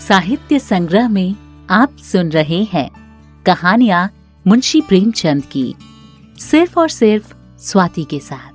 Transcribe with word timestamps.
साहित्य 0.00 0.58
संग्रह 0.58 1.08
में 1.08 1.34
आप 1.70 1.96
सुन 1.96 2.28
रहे 2.28 2.64
हैं 2.64 2.90
कहानियाँ 3.46 4.10
मुंशी 4.46 4.80
प्रेमचंद 4.80 5.44
की, 5.44 5.74
सिर्फ़ 6.38 6.80
और 6.80 6.88
सिर्फ़ 6.88 7.34
स्वाति 7.58 8.04
के 8.04 8.20
साथ। 8.20 8.52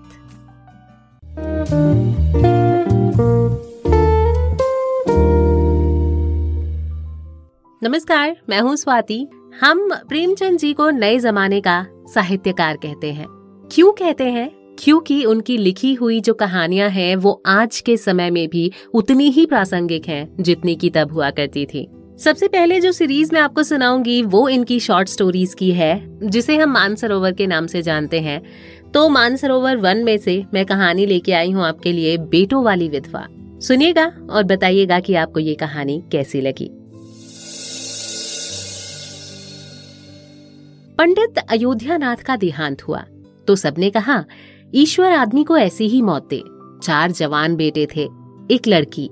नमस्कार, 7.84 8.38
मैं 8.50 8.62
हूँ 8.62 8.76
स्वाति। 8.76 9.28
हम 9.62 9.96
प्रेमचंद 10.10 10.60
जी 10.60 10.74
को 10.74 10.90
नए 10.90 11.20
जमाने 11.20 11.62
का 11.62 11.86
साहित्यकार 11.90 12.78
कहते 12.78 13.14
हैं। 13.14 13.28
क्यों 13.72 13.92
कहते 13.92 14.24
हैं? 14.24 14.63
क्योंकि 14.80 15.26
उनकी 15.26 15.58
लिखी 15.58 15.94
हुई 15.94 16.22
जो 16.22 16.34
कहानियाँ 16.34 16.90
हैं, 16.90 17.16
वो 17.16 17.44
आज 17.46 17.80
के 17.80 17.98
समय 17.98 18.32
में 18.32 18.50
भी 18.50 18.72
उतनी 18.94 19.30
ही 19.30 19.46
प्रासंगिक 19.46 20.08
हैं, 20.08 20.36
जितनी 20.40 20.76
की 20.76 20.90
तब 20.90 21.12
हुआ 21.12 21.30
करती 21.30 21.66
थी। 21.66 21.88
सबसे 22.20 22.48
पहले 22.48 22.80
जो 22.82 22.92
सीरीज़ 22.92 23.30
मैं 23.34 23.42
आपको 23.42 23.64
सुनाऊँगी, 23.64 24.22
वो 24.22 24.50
इनकी 24.50 24.80
शॉर्ट 24.80 25.08
स्टोरीज 25.08 25.54
की 25.54 25.72
है, 25.72 26.20
जिसे 26.30 26.56
हम 26.58 26.72
मानसरोवर 26.72 27.32
के 27.32 27.48
नाम 27.48 27.68
से 27.68 27.82
जानते 27.82 28.20
हैं। 28.20 28.42
तो 28.92 29.10
मानसरोवर 29.10 29.78
वन 29.78 29.98
में 29.98 30.18
से 30.18 30.46
मैं 30.54 30.66
कहानी 30.66 31.06
लेके 31.06 31.32
आई 31.32 31.52
हूँ 31.52 31.66
आपके 31.66 31.92
लिए 31.92 32.18
बेटो 32.18 32.62
वाली 32.62 32.90
विधवा। 32.90 33.28
सुनिएगा 33.60 34.14
और 34.30 34.44
बताइएगा 34.44 35.00
कि 35.00 35.16
आपको 35.16 35.40
ये 35.40 35.54
कहानी 35.54 36.04
कैसी 36.12 36.42
लगी। 36.42 36.70
पंडित 40.98 41.38
अयोध्यानाथ 41.50 42.16
का 42.16 42.36
देहांत 42.36 42.82
हुआ। 42.82 43.06
तो 43.48 43.56
सबने 43.56 43.90
कहा 43.90 44.26
ईश्वर 44.74 45.12
आदमी 45.12 45.44
को 45.44 45.58
ऐसी 45.58 45.88
ही 45.88 46.02
मौत 46.02 46.28
दे। 46.30 46.42
चार 46.84 47.12
जवान 47.12 47.56
बेटे 47.56 47.88
थे, 47.96 48.04
एक 48.52 48.68
लड़की। 48.68 49.10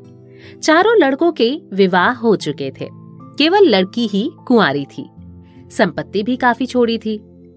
चारों 0.63 0.95
लड़कों 0.97 1.31
के 1.31 1.49
विवाह 1.73 2.13
हो 2.13 2.35
चुके 2.35 2.69
थे। 2.71 2.87
केवल 3.37 3.67
लड़की 3.67 4.07
ही 4.07 4.29
कुंवारी 4.47 4.85
थी। 4.87 5.05
संपत्ति 5.71 6.23
भी 6.23 6.35
काफ़ी 6.35 6.65
छोड़ी 6.65 6.97
थी। 6.97 7.13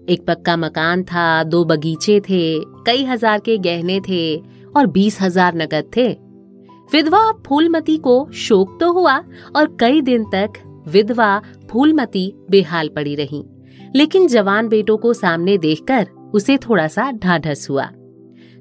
एक 0.09 0.25
पक्का 0.27 0.55
मकान 0.57 1.03
था, 1.03 1.43
दो 1.43 1.63
बगीचे 1.65 2.19
थे, 2.19 2.59
कई 2.85 3.03
हज़ार 3.03 3.39
के 3.39 3.57
गहने 3.57 3.99
थे 3.99 4.35
और 4.77 4.87
बीस 4.87 5.21
हज़ार 5.21 5.55
नकद 5.55 5.89
थे। 5.97 6.07
विधवा 6.93 7.31
फूलमती 7.45 7.97
को 7.97 8.27
शोक 8.33 8.77
तो 8.79 8.91
हुआ 8.93 9.17
और 9.55 9.75
कई 9.79 10.01
दिन 10.01 10.23
तक 10.25 10.61
विधवा 10.87 11.41
फूलमती 11.71 12.33
बेहाल 12.49 12.89
पड़ी 12.89 13.15
रही। 13.15 13.43
लेकिन 13.95 14.27
जवान 14.27 14.67
बेटों 14.67 14.97
को 14.97 15.13
सामने 15.13 15.57
देखकर 15.57 16.07
उसे 16.35 16.57
थोड़ा 16.57 16.87
सा 16.87 17.11
ढाढ़स 17.13 17.69
हुआ। 17.69 17.89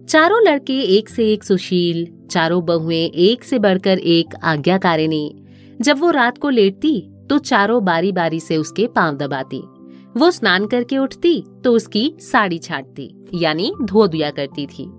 चारों 0.08 0.40
लड़के 0.42 0.80
एक 0.96 1.08
से 1.08 1.32
एक 1.32 1.44
सुशील, 1.44 2.06
चारों 2.30 2.64
बहुएँ 2.64 3.04
एक 3.06 3.44
से 3.44 3.58
बढ़कर 3.58 3.98
एक 3.98 4.34
आज्ञाकारिणी। 4.44 5.44
जब 5.80 5.98
वो 5.98 6.10
रात 6.10 6.38
को 6.38 6.50
लेटती 6.50 7.00
तो 7.30 7.38
चारों 7.38 7.84
बारी 7.84 8.12
बारी 8.12 8.40
से 8.40 8.56
उसके 8.56 8.86
पाँव 8.86 9.16
दबाती। 9.16 9.62
वो 10.16 10.30
स्नान 10.30 10.66
करके 10.66 10.98
उठती 10.98 11.40
तो 11.64 11.72
उसकी 11.72 12.14
साड़ी 12.20 12.58
छाटती, 12.58 13.10
यानी 13.34 13.72
धो 13.82 14.06
दिया 14.06 14.30
करती 14.30 14.66
थी। 14.66 14.90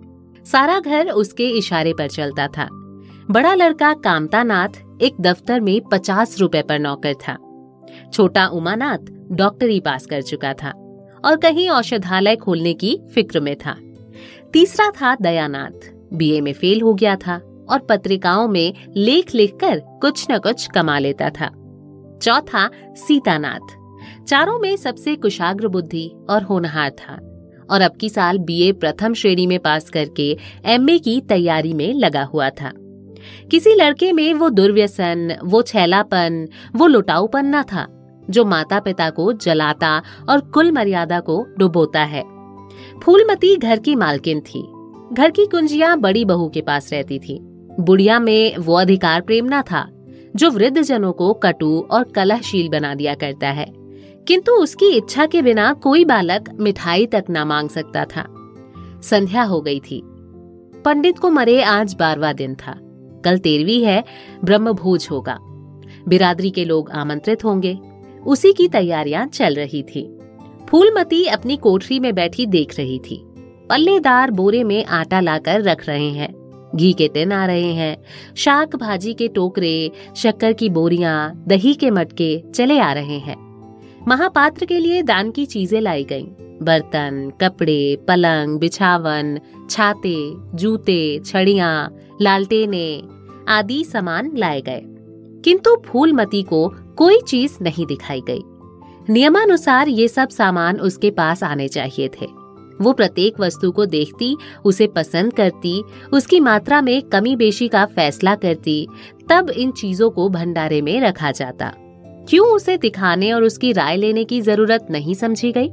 सारा 0.46 0.80
घर 0.80 1.10
उसके 1.10 1.48
इशारे 1.50 1.94
पर 1.94 2.08
चलता 2.08 2.48
था। 2.48 2.68
बड़ा 3.32 3.54
लड़का 3.54 3.94
कामता 3.94 4.44
नाथ 4.44 4.82
एक 5.02 5.22
दफ्तर 5.22 5.60
में 5.60 5.80
पचास 5.92 6.40
रुपए 6.40 6.62
पर 6.62 6.80
नौकर 6.80 7.14
था। 7.28 7.38
छोटा 8.14 8.48
उमानाथ 8.48 9.12
डॉक्टरी 9.32 9.80
पास 9.80 10.06
कर 10.06 10.22
चुका 10.22 10.54
था। 10.54 10.72
और 11.26 11.36
कहीं 11.36 11.70
औषधालय 11.70 12.36
खोलने 12.36 12.74
की 12.74 13.00
फ़िक्र 13.16 13.40
में 13.40 13.56
था। 13.56 13.78
तीसरा 14.54 14.90
था 14.90 15.18
दयानाथ। 15.22 15.94
बीए 16.14 16.42
में 16.42 16.54
फेल 16.54 16.82
हो 16.82 16.94
गया 16.94 17.16
था 17.16 17.66
और 17.70 17.80
पत्रिकाओं 17.80 18.48
में 18.48 18.74
लेख 18.98 19.36
लिखकर 19.36 19.80
कुछ 19.80 20.26
न 20.32 20.38
कुछ 20.38 20.68
कमा 20.68 21.00
लेता 21.00 21.30
था। 21.30 21.50
चौथा, 22.22 22.70
सीतानाथ। 22.94 23.86
चारों 24.28 24.60
में 24.60 24.76
सबसे 24.76 25.16
कुशाग्र 25.16 25.68
बुद्धि 25.68 26.12
और 26.30 26.44
होनहार 26.44 26.90
था 26.90 27.22
और 27.70 27.82
अब 27.82 27.96
की 27.96 28.10
साल 28.10 28.38
बीए 28.38 28.72
प्रथम 28.72 29.14
श्रेणी 29.14 29.48
में 29.48 29.60
पास 29.60 29.90
करके 29.90 30.38
एमए 30.66 30.98
की 30.98 31.22
तैयारी 31.22 31.74
में 31.74 31.94
लगा 31.94 32.24
हुआ 32.24 32.50
था। 32.50 32.72
किसी 33.52 33.74
लड़के 33.74 34.12
में 34.12 34.34
वो 34.34 34.50
दुर्व्यसन, 34.50 35.36
वो 35.44 35.62
छैलापन, 35.62 36.48
वो 36.76 36.88
लुटाऊपन 36.88 37.46
न 37.46 37.64
था। 37.64 37.95
जो 38.30 38.46
माता 38.46 38.80
पिता 38.80 39.10
को 39.10 39.34
जलाता 39.34 40.02
और 40.30 40.40
कुल 40.40 40.72
मर्यादा 40.72 41.20
को 41.20 41.48
डुबोता 41.60 42.04
है। 42.04 42.24
फूलमती 43.04 43.56
घर 43.56 43.80
की 43.80 43.96
मालकिन 43.96 44.40
थी। 44.40 44.68
घर 45.14 45.32
की 45.32 45.46
कुंजियाँ 45.46 46.00
बड़ी 46.00 46.26
बहू 46.26 46.50
के 46.50 46.62
पास 46.62 46.94
रहती 46.94 47.20
थी। 47.20 47.40
बुढ़िया 47.80 48.20
में 48.20 48.58
वो 48.58 48.74
अधिकार 48.74 49.22
प्रेम 49.22 49.46
न 49.46 49.62
था, 49.62 49.88
जो 50.36 50.52
वृद्ध 50.52 50.82
जनों 50.82 51.12
को 51.12 51.34
कटु 51.34 51.88
और 51.92 52.04
कलहशील 52.04 52.70
बना 52.70 52.96
दिया 52.96 53.14
करता 53.14 53.48
है। 53.48 53.66
किंतु 54.28 54.52
उसकी 54.52 54.86
इच्छा 54.86 55.26
के 55.26 55.42
बिना 55.42 55.74
कोई 55.74 56.06
बालक 56.06 56.58
मिठाई 56.60 57.06
तक 57.06 57.26
ना 57.30 57.46
मांग 57.46 57.70
सकता 57.70 58.06
था। 58.06 58.26
संध्या 59.04 59.44
हो 59.44 59.62
गई 59.62 59.80
थी। 59.80 60.02
पंडित 60.86 61.20
को 61.20 61.30
मरे 61.30 61.62
आज 61.62 61.94
बारवा 61.94 62.34
दिन 62.34 62.56
था। 62.56 62.80
कल 63.26 63.38
तेरहवीं 63.38 63.84
है 63.84 64.04
ब्रह्म 64.44 64.74
भोज 64.74 65.08
होगा। 65.12 65.38
बिरादरी 66.08 66.50
के 66.50 66.66
लोग 66.66 66.92
आमंत्रित 66.92 67.46
होंगे। 67.46 67.80
उसी 68.26 68.54
की 68.54 68.68
तैयारियाँ 68.68 69.28
चल 69.28 69.56
रही 69.56 69.84
थी। 69.84 70.20
फूलमती 70.70 71.26
अपनी 71.26 71.58
कोठरी 71.58 72.00
में 72.00 72.16
बैठी 72.16 72.46
देख 72.46 72.78
रही 72.78 73.00
थी। 73.00 73.26
पल्लेदार 73.70 74.32
बोरे 74.32 74.64
में 74.64 74.86
आटा 74.86 75.20
लाकर 75.20 75.62
रख 75.62 75.88
रहे 75.88 76.10
हैं। 76.10 76.46
घी 76.76 76.94
के 76.94 77.08
टिन 77.08 77.32
आ 77.32 77.46
रहे 77.46 77.74
हैं। 77.74 77.98
शाक 78.36 78.76
भाजी 78.76 79.14
के 79.14 79.28
टोकरे, 79.28 79.92
शक्कर 80.16 80.54
की 80.54 80.70
बोरियाँ, 80.70 81.44
दही 81.48 81.74
के 81.74 81.92
मटके 81.92 82.44
चले 82.56 82.80
आ 82.80 82.94
रहे 82.94 83.20
हैं। 83.20 83.46
महापात्र 84.08 84.66
के 84.66 84.80
लिए 84.80 85.02
दान 85.02 85.32
की 85.32 85.46
चीज़ें 85.46 85.82
लाई 85.82 86.04
गईं। 86.04 86.28
बर्तन, 86.62 87.32
कपड़े, 87.42 87.98
पलंग, 88.08 88.60
बिछावन, 88.60 89.40
छाते, 89.70 90.34
जूते, 90.58 91.20
छड़िया, 91.26 91.90
लालटेने 92.22 93.02
आदि 93.48 93.84
सामान 93.84 94.32
लाए 94.38 94.62
गए। 94.62 94.82
किंतु 95.44 95.76
फूलमती 95.86 96.44
को 96.44 96.76
कोई 96.98 97.22
चीज़ 97.22 97.58
नहीं 97.62 97.86
दिखाई 97.86 98.22
गई। 98.30 98.44
नियमानुसार 99.10 99.88
ये 99.88 100.08
सब 100.08 100.30
सामान 100.30 100.80
उसके 100.80 101.12
पास 101.12 101.44
आने 101.44 101.68
चाहिए 101.68 102.08
थे। 102.08 102.26
वो 102.82 102.94
प्रत्येक 102.94 103.40
वस्तु 103.40 103.72
को 103.72 103.86
देखती, 103.86 104.38
उसे 104.66 104.88
पसंद 104.88 105.34
करती, 105.34 105.84
उसकी 106.14 106.40
मात्रा 106.40 106.82
में 106.82 107.02
कमी 107.02 107.36
बेशी 107.36 107.68
का 107.68 107.86
फैसला 107.86 108.36
करती, 108.36 108.88
तब 109.30 109.50
इन 109.50 109.72
चीज़ों 109.72 110.10
को 110.10 110.30
भंडारे 110.30 110.82
में 110.82 111.02
रखा 111.02 111.32
जाता। 111.32 111.74
क्यों 112.30 112.48
उसे 112.48 112.78
दिखाने 112.78 113.32
और 113.32 113.44
उसकी 113.44 113.72
राय 113.72 113.98
लेने 113.98 114.24
की 114.24 114.42
ज़रूरत 114.42 114.88
नहीं 114.90 115.14
समझी 115.14 115.52
गई? 115.52 115.70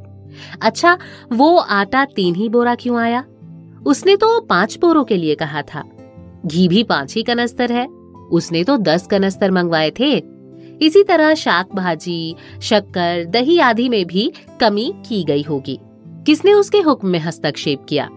अच्छा 0.63 0.99
वो 1.33 1.57
आटा 1.57 2.05
तीन 2.05 2.35
ही 2.35 2.49
बोरा 2.49 2.75
क्यों 2.75 2.99
आया? 2.99 3.25
उसने 3.87 4.17
तो 4.17 4.41
पाँच 4.41 4.79
बोरों 4.81 5.05
के 5.05 5.17
लिए 5.17 5.35
कहा 5.35 5.63
था। 5.63 5.85
घी 6.47 6.69
भी 6.69 6.83
पाँच 6.83 7.15
ही 7.15 7.23
कनस्तर 7.23 7.73
है। 7.73 7.87
उसने 8.33 8.65
तो 8.65 8.77
दस 8.77 9.07
कनस्तर 9.07 9.51
मंगवाए 9.51 9.91
थे। 9.91 10.42
इसी 10.83 11.03
तरह 11.03 11.35
शाक 11.35 11.75
भाजी, 11.75 12.35
शक्कर, 12.63 13.25
दही 13.25 13.59
आदि 13.59 13.89
में 13.89 14.07
भी 14.07 14.33
कमी 14.61 14.95
की 15.09 15.25
गई 15.25 15.43
होगी। 15.43 15.79
किसने 16.07 16.53
उसके 16.53 16.79
हुक्म 16.79 17.09
में 17.09 17.19
हस्तक्षेप 17.19 17.85
किया? 17.89 18.11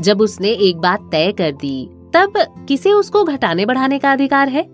जब 0.00 0.20
उसने 0.20 0.48
एक 0.48 0.76
बात 0.76 1.08
तय 1.12 1.32
कर 1.32 1.52
दी, 1.52 1.88
तब 2.14 2.32
किसे 2.68 2.92
उसको 2.92 3.24
घटाने 3.24 3.66
बढ़ाने 3.66 3.98
का 3.98 4.12
अधिकार 4.12 4.48
है? 4.48 4.68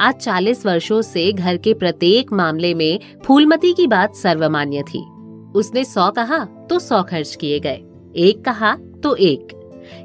आज 0.00 0.14
चालीस 0.14 0.66
वर्षों 0.66 1.02
से 1.02 1.32
घर 1.32 1.56
के 1.56 1.74
प्रत्येक 1.74 2.32
मामले 2.32 2.74
में 2.74 3.00
फूलमती 3.24 3.72
की 3.72 3.86
बात 3.86 4.14
सर्वमान्य 4.14 4.82
थी। 4.82 5.04
उसने 5.54 5.84
सौ 5.84 6.10
कहा 6.10 6.38
तो 6.38 6.78
सौ 6.78 7.02
खर्च 7.02 7.34
किए 7.40 7.60
गए। 7.60 7.82
एक 8.16 8.44
कहा 8.44 8.76
तो 9.02 9.14
एक। 9.14 9.48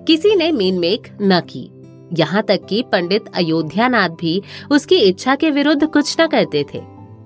किसी 0.08 0.36
ने 0.36 0.52
मीन 0.52 0.80
मेक 0.80 1.07
न 1.22 1.39
की। 1.39 1.69
यहाँ 2.13 2.44
तक 2.44 2.65
कि 2.69 2.83
पंडित 2.92 3.25
अयोध्यानाथ 3.36 4.09
भी 4.09 4.42
उसकी 4.71 4.95
इच्छा 4.95 5.36
के 5.36 5.51
विरुद्ध 5.51 5.88
कुछ 5.88 6.21
न 6.21 6.27
करते 6.27 6.65
थे। 6.74 6.81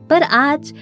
पर 0.09 0.23
आज 0.23 0.73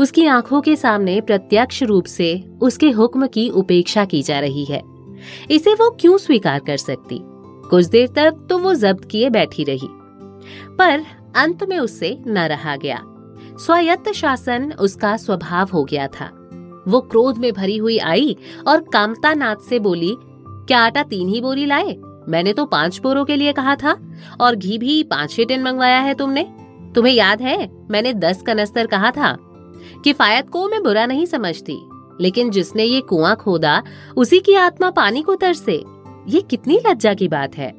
उसकी 0.00 0.26
आँखों 0.26 0.60
के 0.60 0.76
सामने 0.76 1.20
प्रत्यक्ष 1.20 1.82
रूप 1.82 2.04
से 2.04 2.44
उसके 2.60 2.90
हुक्म 2.90 3.26
की 3.26 3.48
उपेक्षा 3.48 4.04
की 4.04 4.22
जा 4.22 4.40
रही 4.40 4.64
है। 4.64 4.82
इसे 5.50 5.74
वो 5.74 5.96
क्यों 6.00 6.18
स्वीकार 6.18 6.58
कर 6.58 6.76
सकती? 6.76 7.20
कुछ 7.70 7.86
देर 7.86 8.08
तक 8.08 8.46
तो 8.48 8.58
वो 8.58 8.74
जब्त 8.74 9.04
किए 9.04 9.30
बैठी 9.30 9.64
रही। 9.64 9.88
पर 10.78 11.04
अंत 11.36 11.64
में 11.64 11.78
उससे 11.78 12.18
न 12.26 12.38
रहा 12.38 12.76
गया। 12.76 13.02
स्वायत्त 13.58 14.12
शासन 14.12 14.72
उसका 14.80 15.16
स्वभाव 15.16 15.68
हो 15.74 15.84
गया 15.84 16.06
था। 16.06 16.32
वो 16.88 17.00
क्रोध 17.00 17.38
में 17.38 17.52
भरी 17.52 17.76
हुई 17.76 17.98
आई 17.98 18.36
और 18.68 18.80
कामता 18.80 19.34
नाथ 19.34 19.56
से 19.68 19.78
बोली, 19.78 20.16
क्या 20.48 20.78
आटा 20.78 21.02
तीन 21.02 21.28
ही 21.28 21.40
बोरी 21.40 21.66
लाए? 21.66 21.96
मैंने 22.28 22.52
तो 22.52 22.64
पाँच 22.66 23.00
बोरों 23.00 23.24
के 23.24 23.36
लिए 23.36 23.52
कहा 23.52 23.74
था, 23.76 23.96
और 24.40 24.56
घी 24.56 24.78
भी 24.78 25.02
पाँच 25.02 25.36
ही 25.36 25.44
टिन 25.44 25.62
मंगवाया 25.62 25.98
है 25.98 26.14
तुमने। 26.14 26.42
तुम्हें 26.94 27.12
याद 27.14 27.42
है, 27.42 27.68
मैंने 27.90 28.12
दस 28.14 28.42
कनस्तर 28.42 28.86
कहा 28.86 29.10
था 29.10 29.36
किफायत 30.04 30.48
को 30.50 30.68
मैं 30.68 30.82
बुरा 30.82 31.04
नहीं 31.06 31.26
समझती, 31.26 31.78
लेकिन 32.20 32.50
जिसने 32.50 32.84
ये 32.84 33.00
कुआँ 33.00 33.34
खोदा, 33.36 33.82
उसी 34.16 34.38
की 34.38 34.54
आत्मा 34.54 34.90
पानी 34.90 35.22
को 35.22 35.34
तरसे। 35.34 35.82
ये 36.28 36.40
कितनी 36.40 36.78
लज्जा 36.86 37.12
की 37.14 37.28
बात 37.28 37.56
है। 37.56 37.72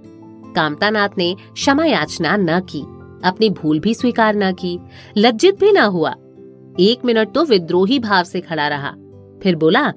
कामतानाथ 0.56 1.18
ने 1.18 1.36
क्षमा 1.54 1.86
याचना 1.86 2.36
न 2.38 2.60
की, 2.60 2.82
अपनी 3.24 3.50
भूल 3.50 3.80
भी 3.80 3.94
स्वीकार 3.94 4.36
न 4.36 4.52
की, 4.52 4.80
लज्जित 5.18 5.60
भी 5.60 5.72
न 5.72 5.78
हुआ। 5.78 6.14
एक 6.80 7.06
मिनट 7.06 7.34
तो 7.34 7.44
विद्रोही 7.46 8.00
भाव 8.00 8.24
से 8.24 8.42
खड़ा 8.42 8.68
रहा। 8.68 8.92
फिर 9.44 9.56
बोला, 9.56 9.92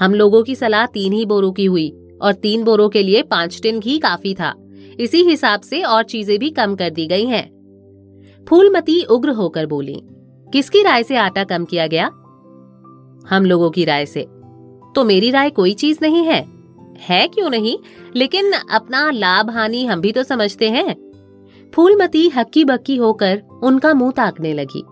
हम 0.00 0.14
लोगों 0.14 0.42
की 0.42 0.54
सलाह 0.54 0.86
तीन 0.86 1.12
ही 1.12 1.24
बोरों 1.26 1.52
की 1.52 1.64
हुई 1.64 1.88
और 2.22 2.32
तीन 2.32 2.64
बोरों 2.64 2.88
के 2.88 3.02
लिए 3.02 3.22
पाँच 3.22 3.60
टिन 3.62 3.80
घी 3.80 3.98
काफ़ी 3.98 4.34
था। 4.34 4.54
इसी 5.00 5.22
हिसाब 5.22 5.60
से 5.60 5.82
और 5.82 6.02
चीज़ें 6.02 6.38
भी 6.38 6.50
कम 6.50 6.74
कर 6.76 6.90
दी 6.90 7.06
गई 7.06 7.24
हैं। 7.24 7.58
फूलमती 8.48 9.02
उग्र 9.04 9.30
होकर 9.30 9.66
बोली, 9.66 10.02
किसकी 10.52 10.82
राय 10.82 11.02
से 11.02 11.16
आटा 11.16 11.44
कम 11.44 11.64
किया 11.64 11.86
गया? 11.86 12.06
हम 13.30 13.44
लोगों 13.44 13.70
की 13.70 13.84
राय 13.84 14.06
से। 14.06 14.26
तो 14.94 15.04
मेरी 15.04 15.30
राय 15.30 15.50
कोई 15.50 15.74
चीज़ 15.74 15.98
नहीं 16.02 16.24
है। 16.24 16.46
है 16.98 17.28
क्यों 17.28 17.50
नहीं? 17.50 17.78
लेकिन 18.16 18.52
अपना 18.52 19.10
लाभ 19.10 19.50
हानि 19.50 19.86
हम 19.86 20.00
भी 20.00 20.12
तो 20.12 20.22
समझते 20.22 20.70
हैं। 20.70 21.08
फूलमती 21.74 22.28
हक्की 22.28 22.64
बक्की 22.64 22.96
होकर 22.96 23.42
उनका 23.62 23.94
मुँह 23.94 24.10
ताकने 24.10 24.52
लगी। 24.52 24.84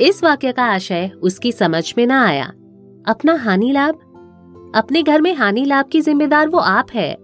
इस 0.00 0.24
वाक्य 0.24 0.52
का 0.52 0.64
आशय 0.64 1.10
उसकी 1.22 1.52
समझ 1.52 1.94
में 1.98 2.06
ना 2.06 2.26
आया। 2.26 2.46
अपना 3.06 3.34
हानि 3.34 3.72
लाभ 3.72 3.98
अपने 4.74 5.02
घर 5.02 5.20
में 5.20 5.34
हानि 5.34 5.64
लाभ 5.64 5.84
की 5.84 6.00
जिम्मेदार 6.00 6.48
वो 6.48 6.58
आप 6.58 6.86
है। 6.94 7.16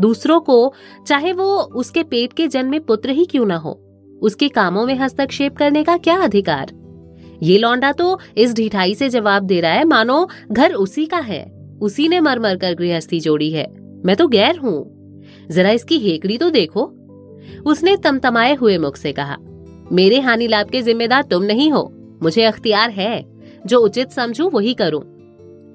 दूसरों 0.00 0.40
को, 0.40 0.72
चाहे 1.06 1.32
वो 1.32 1.56
उसके 1.58 2.02
पेट 2.02 2.32
के 2.32 2.48
जन्मे 2.48 2.78
पुत्र 2.78 3.10
ही 3.10 3.24
क्यों 3.24 3.46
ना 3.46 3.56
हो, 3.56 3.80
उसके 4.22 4.48
कामों 4.48 4.86
में 4.86 4.94
हस्तक्षेप 4.94 5.56
करने 5.56 5.84
का 5.84 5.96
क्या 5.96 6.16
अधिकार? 6.16 6.72
ये 7.42 7.58
लौंडा 7.58 7.92
तो 7.92 8.18
इस 8.36 8.54
ढिठाई 8.54 8.94
से 8.94 9.08
जवाब 9.08 9.42
दे 9.42 9.60
रहा 9.60 9.72
है, 9.72 9.84
मानो 9.84 10.28
घर 10.52 10.72
उसी 10.72 11.06
का 11.06 11.18
है, 11.18 11.44
उसी 11.80 12.08
ने 12.08 12.20
मर 12.20 12.38
मर 12.38 12.56
कर 12.56 12.74
गृहस्थी 12.74 13.20
जोड़ी 13.20 13.50
है। 13.50 13.66
मैं 14.04 14.16
तो 14.16 14.28
गैर 14.28 14.58
हूँ। 14.58 15.22
जरा 15.50 15.70
इसकी 15.70 15.98
हेकड़ी 15.98 16.38
तो 16.38 16.50
देखो। 16.50 16.92
उसने 17.66 17.96
तमतमाए 17.96 18.54
हुए 18.54 18.78
मुख 18.78 18.96
से 18.96 19.12
कहा, 19.12 19.36
मेरे 19.92 20.20
हानि 20.20 20.46
लाभ 20.46 20.70
के 20.70 20.82
जिम्मेदार 20.82 21.22
तुम 21.22 21.42
नहीं 21.42 21.70
हो, 21.70 21.92
मुझे 22.22 22.44
अख्तियार 22.44 22.90
है। 22.90 23.34
जो 23.66 23.78
उचित 23.80 24.10
समझू 24.10 24.48
वही 24.48 24.74
करूँ। 24.74 25.13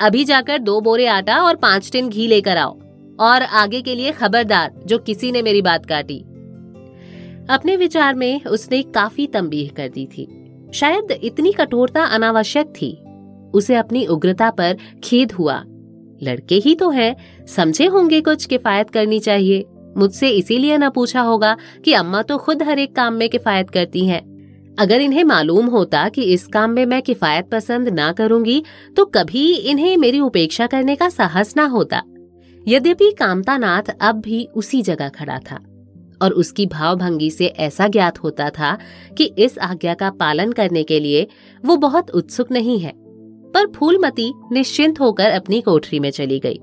अभी 0.01 0.25
जाकर 0.25 0.57
दो 0.57 0.81
बोरे 0.81 1.07
आटा 1.07 1.37
और 1.37 1.55
पाँच 1.55 1.91
टिन 1.91 2.09
घी 2.09 2.27
लेकर 2.27 2.57
आओ। 2.57 2.79
और 3.19 3.41
आगे 3.41 3.81
के 3.81 3.95
लिए 3.95 4.11
खबरदार, 4.11 4.71
जो 4.85 4.97
किसी 4.97 5.31
ने 5.31 5.41
मेरी 5.41 5.61
बात 5.61 5.85
काटी। 5.85 6.19
अपने 7.49 7.75
विचार 7.75 8.15
में 8.15 8.43
उसने 8.43 8.81
काफ़ी 8.81 9.27
तंबीह 9.27 9.69
कर 9.77 9.87
दी 9.87 10.05
थी। 10.05 10.27
शायद 10.73 11.11
इतनी 11.23 11.51
कठोरता 11.51 12.03
अनावश्यक 12.03 12.65
थी। 12.67 12.97
उसे 13.53 13.75
अपनी 13.75 14.05
उग्रता 14.05 14.49
पर 14.49 14.77
खेद 15.03 15.31
हुआ। 15.31 15.63
लड़के 16.23 16.55
ही 16.55 16.75
तो 16.75 16.89
हैं, 16.89 17.45
समझे 17.45 17.85
होंगे 17.85 18.21
कुछ 18.21 18.45
किफायत 18.45 18.89
करनी 18.89 19.19
चाहिए। 19.19 19.65
मुझसे 19.97 20.29
इसीलिए 20.29 20.77
न 20.77 20.89
पूछा 20.89 21.21
होगा 21.21 21.57
कि 21.85 21.93
अम्मा 21.93 22.21
तो 22.21 22.37
खुद 22.37 22.63
हर 22.63 22.79
एक 22.79 22.95
काम 22.95 23.13
में 23.13 23.29
किफायत 23.29 23.69
करती 23.69 24.05
हैं। 24.05 24.28
अगर 24.79 25.01
इन्हें 25.01 25.23
मालूम 25.23 25.65
होता 25.65 26.07
कि 26.09 26.23
इस 26.23 26.45
काम 26.47 26.71
में 26.71 26.85
मैं 26.85 27.01
किफायत 27.01 27.49
पसंद 27.51 27.89
ना 27.89 28.11
करूँगी 28.11 28.63
तो 28.97 29.05
कभी 29.05 29.51
इन्हें 29.53 29.95
मेरी 29.97 30.19
उपेक्षा 30.19 30.67
करने 30.67 30.95
का 30.95 31.09
साहस 31.09 31.53
ना 31.57 31.65
होता। 31.65 32.01
यद्यपि 32.65 33.11
कामतानाथ 33.11 33.89
अब 34.01 34.21
भी 34.21 34.43
उसी 34.55 34.81
जगह 34.81 35.09
खड़ा 35.09 35.37
था 35.51 35.59
और 36.21 36.33
उसकी 36.33 36.65
भावभंगी 36.65 37.29
से 37.31 37.45
ऐसा 37.45 37.87
ज्ञात 37.87 38.23
होता 38.23 38.49
था 38.49 38.77
कि 39.17 39.25
इस 39.37 39.57
आज्ञा 39.59 39.93
का 39.93 40.09
पालन 40.09 40.51
करने 40.51 40.83
के 40.83 40.99
लिए 40.99 41.27
वो 41.63 41.77
बहुत 41.77 42.11
उत्सुक 42.11 42.51
नहीं 42.51 42.79
है, 42.79 42.93
पर 43.53 43.71
फूलमती 43.71 44.31
निश्चिंत 44.51 44.99
होकर 44.99 45.31
अपनी 45.31 45.61
कोठरी 45.61 45.99
में 45.99 46.09
चली 46.11 46.39
गई। 46.39 46.59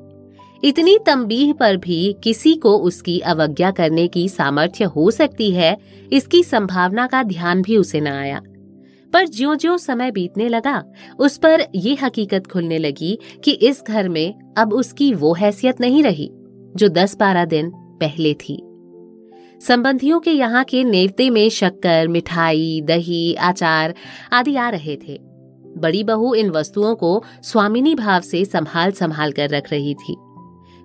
इतनी 0.67 0.99
तंबीह 0.99 1.53
पर 1.53 1.77
भी 1.77 2.17
किसी 2.25 2.55
को 2.55 2.79
उसकी 2.79 3.19
अवज्ञा 3.21 3.71
करने 3.71 4.09
की 4.09 4.29
सामर्थ्य 4.29 4.85
हो 4.85 5.11
सकती 5.11 5.51
है, 5.51 5.77
इसकी 6.13 6.43
संभावना 6.43 7.07
का 7.07 7.23
ध्यान 7.23 7.63
भी 7.63 7.77
उसे 7.77 8.01
न 8.01 8.07
आया। 8.07 8.41
पर 9.13 9.29
ज्यो 9.29 9.55
ज्यो 9.55 9.79
समय 9.79 10.11
बीतने 10.11 10.49
लगा, 10.49 10.85
उस 11.19 11.37
पर 11.39 11.65
ये 11.75 11.99
हकीकत 12.03 12.47
खुलने 12.47 12.79
लगी 12.79 13.19
कि 13.45 13.51
इस 13.51 13.83
घर 13.89 14.09
में 14.09 14.55
अब 14.59 14.73
उसकी 14.73 15.15
वो 15.15 15.35
हैसियत 15.35 15.81
नहीं 15.81 16.03
रही, 16.03 16.31
जो 16.77 16.89
दस 16.89 17.17
बारह 17.17 17.45
दिन 17.45 17.71
पहले 17.75 18.35
थी। 18.35 18.63
संबंधियों 19.67 20.21
के 20.21 20.31
यहाँ 20.31 20.65
के 20.65 20.85
नेवते 20.85 21.31
में 21.31 21.49
शक्कर, 21.49 22.09
मिठाई, 22.09 22.81
दही, 22.85 23.35
आचार 23.35 23.95
आदि 24.33 24.57
आ 24.57 24.69
रहे 24.69 24.97
थे। 24.97 25.19
बड़ी 25.79 26.05
बहू 26.05 26.35
इन 26.35 26.51
वस्तुओं 26.51 26.95
को 26.95 27.25
स्वामिनी 27.43 27.95
भाव 27.95 28.21
से 28.21 28.45
संभाल 28.45 28.91
संभाल 28.91 29.33
कर 29.33 29.49
रख 29.49 29.73
रही 29.73 29.95
थी। 29.95 30.17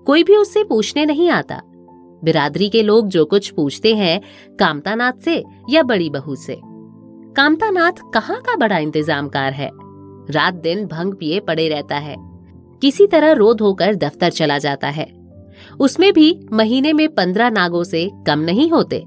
कोई 0.06 0.24
भी 0.24 0.36
उससे 0.36 0.64
पूछने 0.64 1.06
नहीं 1.06 1.30
आता। 1.30 1.62
बिरादरी 2.24 2.70
के 2.70 2.84
लोग 2.84 3.08
जो 3.08 3.26
कुछ 3.26 3.50
पूछते 3.50 3.96
हैं, 3.96 4.22
कामतानाथ 4.60 5.14
से 5.26 5.44
या 5.70 5.84
बड़ी 5.84 6.10
बहू 6.10 6.36
से। 6.36 6.62
कामतानाथ 7.36 7.92
कहाँ 8.14 8.42
का 8.42 8.56
बड़ा 8.56 8.78
इंतजामकार 8.78 9.54
है? 9.54 9.70
रात 10.30 10.54
दिन 10.54 10.86
भंग 10.86 11.14
पिए 11.14 11.40
पड़े 11.40 11.70
रहता 11.70 11.96
है। 11.96 12.16
किसी 12.82 13.08
तरह 13.08 13.32
रोध 13.32 13.62
होकर 13.62 13.96
दफ्तर 13.96 14.30
चला 14.30 14.58
जाता 14.58 14.88
है। 14.88 15.14
उसमें 15.80 16.14
भी 16.14 16.40
महीने 16.54 16.94
में 16.94 17.16
पंद्रह 17.16 17.50
नागों 17.50 17.84
से 17.84 18.12
कम 18.28 18.40
नहीं 18.40 18.70
होते। 18.70 19.06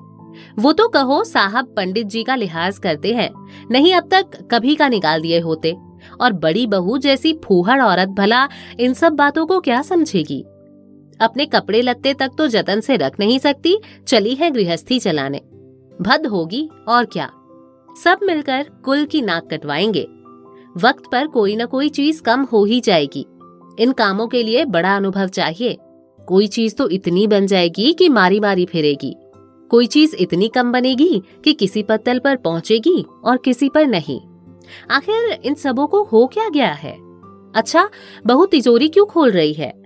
वो 0.58 0.72
तो 0.72 0.88
कहो 0.88 1.24
साहब 1.24 1.74
पंडित 1.76 2.06
जी 2.06 2.22
का 2.22 2.34
लिहाज 2.34 2.78
करते 2.78 3.12
हैं, 3.12 3.30
नहीं 3.70 3.94
अब 3.94 4.08
तक 4.10 4.48
कभी 4.50 4.74
का 4.74 4.88
निकाल 4.88 5.20
दिए 5.20 5.40
होते। 5.40 5.76
और 6.20 6.32
बड़ी 6.32 6.66
बहू 6.66 6.98
जैसी 6.98 7.40
फूहड़ 7.44 7.82
औरत 7.82 8.08
भला 8.08 8.48
इन 8.80 8.94
सब 8.94 9.12
बातों 9.12 9.46
को 9.46 9.60
क्या 9.60 9.82
समझेगी? 9.82 10.44
अपने 11.20 11.46
कपड़े 11.46 11.82
लत्ते 11.82 12.14
तक 12.14 12.30
तो 12.38 12.46
जतन 12.46 12.80
से 12.80 12.96
रख 12.96 13.20
नहीं 13.20 13.38
सकती, 13.38 13.80
चली 14.08 14.34
है 14.34 14.50
गृहस्थी 14.50 14.98
चलाने। 14.98 15.40
भद 16.02 16.26
होगी, 16.26 16.70
और 16.88 17.04
क्या? 17.04 17.30
सब 18.04 18.18
मिलकर 18.22 18.66
कुल 18.84 19.04
की 19.04 19.22
नाक 19.22 19.54
कटवाएँगे। 19.54 20.08
वक्त 20.76 21.02
पर 21.12 21.26
कोई 21.26 21.56
न 21.56 21.66
कोई 21.66 21.88
चीज़ 21.88 22.22
कम 22.22 22.42
हो 22.42 22.64
ही 22.64 22.80
जाएगी। 22.80 23.26
इन 23.78 23.92
कामों 23.92 24.28
के 24.28 24.42
लिए 24.42 24.64
बड़ा 24.64 24.96
अनुभव 24.96 25.26
चाहिए। 25.26 25.78
कोई 26.26 26.46
चीज़ 26.46 26.74
तो 26.74 26.88
इतनी 26.88 27.26
बन 27.26 27.46
जाएगी 27.46 27.92
कि 27.92 28.08
मारी 28.08 28.40
मारी 28.40 28.66
फिरेगी। 28.66 29.16
कोई 29.70 29.86
चीज़ 29.86 30.16
इतनी 30.16 30.48
कम 30.48 30.72
बनेगी 30.72 31.22
कि 31.44 31.52
किसी 31.52 31.82
पत्तल 31.82 32.18
पर 32.18 32.36
पहुंचेगी 32.36 33.06
और 33.24 33.36
किसी 33.36 33.68
पर 33.68 33.86
नहीं। 33.86 34.20
आखिर 34.90 35.40
इन 35.44 35.54
सबों 35.54 35.86
को 35.86 36.02
हो 36.02 36.26
क्या 36.26 36.48
गया 36.48 36.72
है? 36.72 36.92
अच्छा 37.54 37.90
बहु 38.26 38.46
तिजोरी 38.46 38.88
क्यों 38.88 39.06
खोल 39.06 39.30
रही 39.30 39.52
है? 39.52 39.83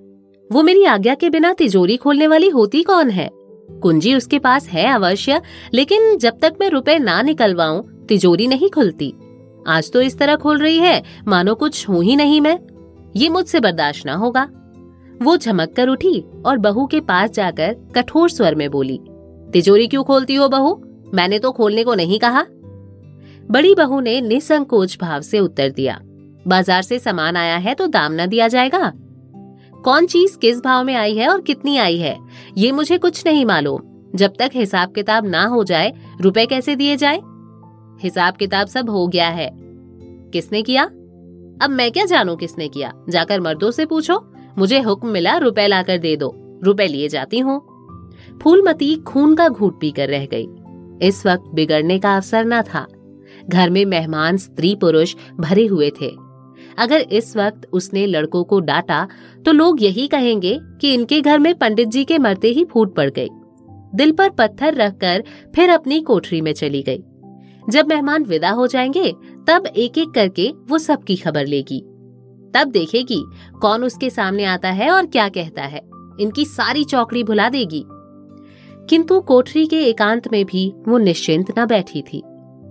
वो 0.50 0.62
मेरी 0.62 0.85
आज्ञा 0.85 1.15
के 1.15 1.31
बिना 1.31 1.53
तिजोरी 1.53 1.97
खोलने 1.97 2.27
वाली 2.27 2.49
होती 2.49 2.83
कौन 2.83 3.11
है? 3.11 3.29
कुंजी 3.83 4.15
उसके 4.15 4.39
पास 4.39 4.69
है 4.69 4.87
अवश्य, 4.87 5.41
लेकिन 5.75 6.17
जब 6.19 6.39
तक 6.43 6.55
मैं 6.61 6.69
रुपए 6.70 6.99
ना 6.99 7.20
निकलवाऊं, 7.22 7.82
तिजोरी 8.08 8.46
नहीं 8.46 8.70
खुलती। 8.70 9.13
आज 9.67 9.91
तो 9.93 10.01
इस 10.01 10.19
तरह 10.19 10.37
खोल 10.37 10.58
रही 10.58 10.79
है, 10.79 11.03
मानो 11.29 11.55
कुछ 11.55 11.89
हूँ 11.89 12.03
ही 12.05 12.17
नहीं 12.17 12.41
मैं। 12.41 12.58
ये 13.17 13.29
मुझसे 13.29 13.61
बर्दाश्त 13.61 14.06
ना 14.06 14.15
होगा। 14.15 14.49
वो 15.22 15.37
झमक 15.37 15.72
कर 15.72 15.89
उठी 15.89 16.20
और 16.46 16.58
बहू 16.58 16.87
के 16.87 17.01
पास 17.01 17.31
जाकर 17.31 17.75
कठोर 17.96 18.31
स्वर 18.31 18.55
में 18.55 18.69
बोली, 18.70 18.99
तिजोरी 19.53 19.87
क्यों 19.87 20.05
खोलती 20.05 20.34
हो 20.34 20.49
बहू? 20.49 20.75
मैंने 21.15 21.39
तो 21.39 21.51
खोलने 21.53 21.84
को 21.84 21.94
नहीं 21.94 22.19
कहा। 22.19 22.44
बड़ी 23.49 23.75
बहू 23.75 24.01
ने 24.01 24.20
निसंकोच 24.20 24.96
भाव 25.01 25.20
से 25.22 25.39
उत्तर 25.41 25.70
दिया, 25.70 25.99
बाज़ार 26.46 26.82
से 26.82 26.99
सामान 26.99 27.37
आया 27.37 27.56
है 27.56 27.75
तो 27.75 27.87
दाम 27.89 28.13
न 28.13 28.27
दिया 28.27 28.49
जाएगा? 28.49 28.93
कौन 29.85 30.06
चीज़ 30.06 30.39
किस 30.39 30.61
भाव 30.61 30.85
में 30.85 30.94
आई 30.94 31.15
है 31.15 31.29
और 31.29 31.41
कितनी 31.41 31.77
आई 31.77 31.99
है? 31.99 32.19
ये 32.56 32.73
मुझे 32.73 32.99
कुछ 32.99 33.27
नहीं 33.27 33.44
मालूम। 33.44 33.81
जब 34.15 34.32
तक 34.39 34.51
हिसाब 34.55 34.93
किताब 34.93 35.27
ना 35.27 35.44
हो 35.44 35.65
जाए, 35.65 35.93
रुपए 36.20 36.47
कैसे 36.47 36.77
दिए 36.77 36.97
जाए? 36.97 37.20
हिसाब 38.01 38.35
किताब 38.35 38.67
सब 38.67 38.91
हो 38.91 39.08
गया 39.08 39.29
है। 39.29 39.51
किसने 40.32 40.63
किया? 40.63 40.85
अब 41.63 41.70
मैं 41.70 41.93
क्या 41.93 42.05
जानू 42.05 42.37
किसने 42.37 42.69
किया? 42.69 42.93
जाकर 43.08 43.41
मर्दों 43.41 43.70
से 43.70 43.87
पूछो। 43.87 44.32
मुझे 44.58 44.81
हुक्म 44.81 45.08
मिला 45.08 45.37
रुपए 45.37 45.67
लाकर 45.67 45.99
दे 45.99 46.17
दो। 46.17 46.61
रुपए 46.65 46.87
लिए 46.87 47.08
जाती 47.08 47.39
हूँ। 47.39 47.63
फूलमती 48.43 48.97
खून 48.97 49.35
का 49.35 49.49
घूट 49.49 49.81
पीकर 49.81 50.08
रह 50.08 50.27
गई। 50.27 50.47
इस 51.08 51.27
वक्त 51.27 51.44
बिगड़ने 51.55 51.99
का 51.99 52.15
अवसर 52.15 52.44
न 52.44 52.63
था। 52.63 52.87
घर 53.49 53.70
में 53.70 53.85
मेहमान, 53.85 54.37
स्त्री, 54.37 54.75
पुरुष 54.75 55.15
भरे 55.41 55.67
हुए 55.67 55.91
थे। 55.91 56.28
अगर 56.79 57.01
इस 57.01 57.37
वक्त 57.37 57.69
उसने 57.73 58.06
लड़कों 58.06 58.44
को 58.44 58.61
डांटा 58.61 59.08
तो 59.44 59.53
लोग 59.53 59.82
यही 59.82 60.06
कहेंगे 60.06 60.58
कि 60.81 60.94
इनके 60.94 61.20
घर 61.20 61.39
में 61.39 61.55
पंडित 61.55 61.89
जी 61.89 62.05
के 62.05 62.19
मरते 62.19 62.49
ही 62.49 62.65
फूट 62.65 62.94
पड़ 62.94 63.11
गई। 63.11 63.29
दिल 63.94 64.13
पर 64.13 64.31
पत्थर 64.31 64.75
रखकर 64.75 65.25
फिर 65.55 65.70
अपनी 65.70 66.01
कोठरी 66.01 66.41
में 66.41 66.53
चली 66.53 66.82
गई। 66.82 67.03
जब 67.70 67.89
मेहमान 67.89 68.25
विदा 68.25 68.51
हो 68.51 68.67
जाएँगे, 68.67 69.13
तब 69.49 69.67
एक 69.67 69.99
एक 69.99 70.08
करके 70.08 70.53
वो 70.69 70.79
सबकी 70.79 71.17
खबर 71.17 71.47
लेगी। 71.47 71.81
तब 72.55 72.65
देखेगी 72.65 73.25
कौन 73.63 73.85
उसके 73.85 74.11
सामने 74.11 74.44
आता 74.44 74.70
है 74.70 74.91
और 74.91 75.06
क्या 75.06 75.29
कहता 75.29 75.63
है। 75.63 75.81
इनकी 76.20 76.44
सारी 76.44 76.85
चौकड़ी 76.85 77.25
भुला 77.25 77.49
देगी। 77.49 77.85
किंतु 78.89 79.20
कोठरी 79.20 79.67
के 79.67 79.82
एकांत 79.82 80.32
में 80.32 80.44
भी 80.44 80.73
वो 80.89 80.99
निश्चिंत 80.99 81.58
न 81.58 81.67
बैठी 81.67 82.03
थी। 82.03 82.23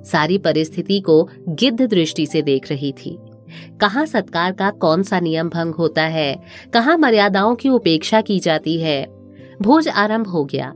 सारी 0.03 0.37
परिस्थिति 0.37 0.99
को 0.99 1.29
गिद्ध 1.49 1.81
दृष्टि 1.81 2.25
से 2.25 2.41
देख 2.41 2.69
रही 2.69 2.91
थी। 2.91 3.17
कहाँ 3.81 4.05
सत्कार 4.05 4.51
का 4.51 4.69
कौन 4.69 5.03
सा 5.03 5.19
नियम 5.19 5.49
भंग 5.49 5.75
होता 5.75 6.03
है? 6.03 6.41
कहाँ 6.73 6.97
मर्यादाओं 6.97 7.55
की 7.55 7.69
उपेक्षा 7.69 8.21
की 8.21 8.39
जाती 8.39 8.79
है? 8.79 9.07
भोज 9.61 9.87
आरंभ 9.87 10.27
हो 10.27 10.45
गया। 10.45 10.73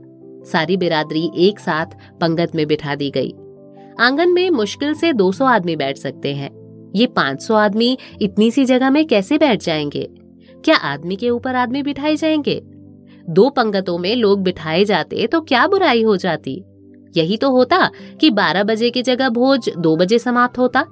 सारी 0.52 0.76
बिरादरी 0.76 1.30
एक 1.36 1.60
साथ 1.60 1.86
पंगत 2.20 2.54
में 2.54 2.66
बिठा 2.66 2.94
दी 2.94 3.10
गई। 3.10 3.34
आँगन 4.00 4.28
में 4.28 4.50
मुश्किल 4.50 4.94
से 4.94 5.12
200 5.12 5.44
आदमी 5.44 5.76
बैठ 5.76 5.96
सकते 5.96 6.34
हैं। 6.34 6.50
ये 6.94 7.06
500 7.06 7.54
आदमी 7.54 7.98
इतनी 8.22 8.50
सी 8.50 8.64
जगह 8.64 8.90
में 8.90 9.06
कैसे 9.06 9.38
बैठ 9.38 9.62
जाएँगे? 9.62 10.10
क्या 10.64 10.76
आदमी 10.76 11.16
के 11.16 11.30
ऊपर 11.30 11.56
आदमी 11.56 11.82
बिठाए 11.82 12.16
जाएँगे? 12.16 12.62
दो 13.28 13.50
पंगतों 13.50 13.98
में 13.98 14.16
लोग 14.16 14.42
बिठाए 14.42 14.84
जाते 14.84 15.26
तो 15.26 15.40
क्या 15.40 15.66
बुराई 15.66 16.02
हो 16.02 16.16
जाती? 16.16 16.64
यही 17.16 17.36
तो 17.36 17.50
होता 17.50 17.90
कि 18.20 18.30
12 18.30 18.62
बजे 18.62 18.90
की 18.90 19.02
जगह 19.02 19.28
भोज 19.28 19.70
दो 19.78 19.96
बजे 19.96 20.18
समाप्त 20.18 20.58
होता। 20.58 20.84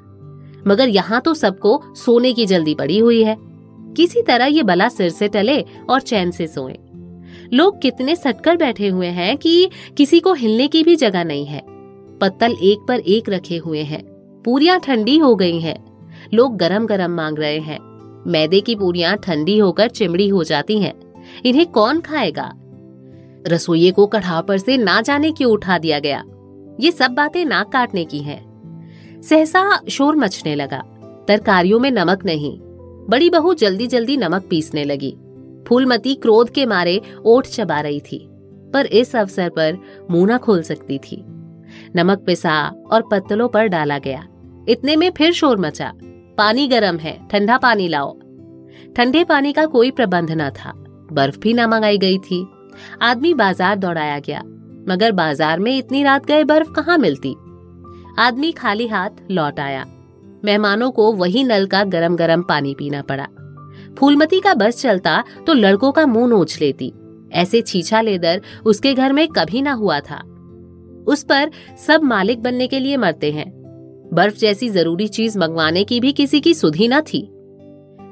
मगर 0.66 0.88
यहाँ 0.88 1.20
तो 1.20 1.34
सबको 1.34 1.82
सोने 1.94 2.32
की 2.32 2.46
जल्दी 2.46 2.74
पड़ी 2.74 2.98
हुई 2.98 3.22
है। 3.22 3.36
किसी 3.96 4.22
तरह 4.22 4.44
ये 4.44 4.62
बला 4.62 4.88
सिर 4.88 5.10
से 5.10 5.28
टले 5.28 5.64
और 5.90 6.00
चैन 6.00 6.30
से 6.30 6.46
सोए। 6.46 6.78
लोग 7.52 7.80
कितने 7.82 8.16
सटकर 8.16 8.56
बैठे 8.56 8.88
हुए 8.88 9.06
हैं 9.06 9.36
कि 9.36 9.70
किसी 9.96 10.20
को 10.20 10.32
हिलने 10.32 10.68
की 10.68 10.82
भी 10.82 10.96
जगह 10.96 11.24
नहीं 11.24 11.46
है। 11.46 11.62
पत्तल 12.18 12.56
एक 12.62 12.78
पर 12.88 13.00
एक 13.00 13.28
रखे 13.28 13.56
हुए 13.56 13.82
हैं। 13.82 14.02
पूरियाँ 14.44 14.80
ठंडी 14.80 15.18
हो 15.18 15.36
गई 15.36 15.60
हैं। 15.60 15.84
लोग 16.34 16.56
गरम 16.56 16.86
गरम 16.86 17.10
मांग 17.10 17.38
रहे 17.38 17.58
हैं। 17.58 17.78
मैदे 18.26 18.60
की 18.60 18.74
पूरियाँ 18.74 19.16
ठंडी 19.16 19.58
होकर 19.58 19.88
चिमड़ी 19.88 20.28
हो 20.28 20.44
जाती 20.44 20.78
हैं। 20.78 21.24
इन्हें 21.44 21.66
कौन 21.66 22.00
खाएगा? 22.00 22.52
रसोइये 23.48 23.90
को 23.90 24.06
कढ़ा 24.06 24.40
पर 24.40 24.58
से 24.58 24.76
ना 24.76 25.00
जाने 25.00 25.32
क्यों 25.32 25.52
उठा 25.52 25.78
दिया 25.78 25.98
गया? 25.98 26.24
ये 26.80 26.92
सब 26.92 27.10
बातें 27.10 27.44
नाक 27.44 27.72
काटने 27.72 28.04
की 28.04 28.18
हैं। 28.18 28.49
सहसा 29.22 29.80
शोर 29.88 30.16
मचने 30.16 30.54
लगा। 30.54 30.82
तरकारियों 31.28 31.78
में 31.80 31.90
नमक 31.90 32.24
नहीं। 32.24 32.58
बड़ी 33.08 33.30
बहू 33.30 33.54
जल्दी 33.54 33.86
जल्दी 33.86 34.16
नमक 34.16 34.46
पीसने 34.50 34.84
लगी। 34.84 35.16
फूलमती 35.68 36.14
क्रोध 36.14 36.50
के 36.50 36.66
मारे 36.66 37.00
ओठ 37.24 37.46
चबा 37.46 37.80
रही 37.80 38.00
थी, 38.00 38.26
पर 38.74 38.86
इस 38.86 39.14
अवसर 39.16 39.48
पर 39.48 39.78
मुँह 40.10 40.32
न 40.32 40.38
खोल 40.38 40.62
सकती 40.62 40.98
थी। 40.98 41.22
नमक 41.96 42.22
पिसा 42.26 42.56
और 42.92 43.08
पत्तलों 43.10 43.48
पर 43.48 43.66
डाला 43.66 43.98
गया। 43.98 44.26
इतने 44.68 44.96
में 44.96 45.10
फिर 45.10 45.32
शोर 45.32 45.58
मचा। 45.58 45.92
पानी 46.38 46.66
गर्म 46.68 46.96
है, 46.96 47.18
ठंडा 47.28 47.58
पानी 47.58 47.88
लाओ। 47.88 48.18
ठंडे 48.96 49.24
पानी 49.24 49.52
का 49.52 49.66
कोई 49.66 49.90
प्रबंध 49.90 50.30
न 50.32 50.48
था। 50.50 50.72
बर्फ़ 51.12 51.38
भी 51.38 51.52
न 51.54 51.66
मंगाई 51.66 51.98
गई 51.98 52.18
थी। 52.20 52.44
आदमी 53.02 53.34
बाज़ार 53.34 53.76
दौड़ाया 53.76 54.18
गया। 54.18 54.42
मगर 54.88 55.12
बाज़ार 55.12 55.58
में 55.58 55.76
इतनी 55.76 56.02
रात 56.02 56.26
गए 56.26 56.44
बर्फ़ 56.44 56.70
कहाँ 56.72 56.98
मिलती? 56.98 57.34
आदमी 58.20 58.52
खाली 58.52 58.86
हाथ 58.86 59.10
लौट 59.30 59.60
आया। 59.60 59.84
मेहमानों 60.44 60.90
को 60.90 61.12
वही 61.12 61.44
नल 61.44 61.66
का 61.66 61.84
गरम 61.84 62.16
गरम 62.16 62.42
पानी 62.42 62.74
पीना 62.74 63.02
पड़ा। 63.02 63.26
फूलमती 63.98 64.40
का 64.40 64.54
बस 64.54 64.80
चलता 64.82 65.24
तो 65.46 65.54
लड़कों 65.54 65.92
का 65.92 66.06
मुँह 66.06 66.28
नोच 66.28 66.60
लेती। 66.60 66.92
ऐसे 67.32 67.60
छीछा 67.60 68.00
लेदर 68.00 68.40
उसके 68.66 68.94
घर 68.94 69.12
में 69.12 69.28
कभी 69.28 69.62
ना 69.62 69.72
हुआ 69.72 70.00
था। 70.00 70.16
उस 71.06 71.22
पर 71.22 71.50
सब 71.86 72.02
मालिक 72.02 72.42
बनने 72.42 72.66
के 72.66 72.78
लिए 72.78 72.96
मरते 72.96 73.32
हैं। 73.32 73.50
बर्फ़ 74.12 74.38
जैसी 74.38 74.68
ज़रूरी 74.68 75.08
चीज़ 75.08 75.38
मंगवाने 75.38 75.84
की 75.84 76.00
भी 76.00 76.12
किसी 76.12 76.40
की 76.40 76.54
सुधी 76.54 76.88
ना 76.88 77.00
थी। 77.00 77.28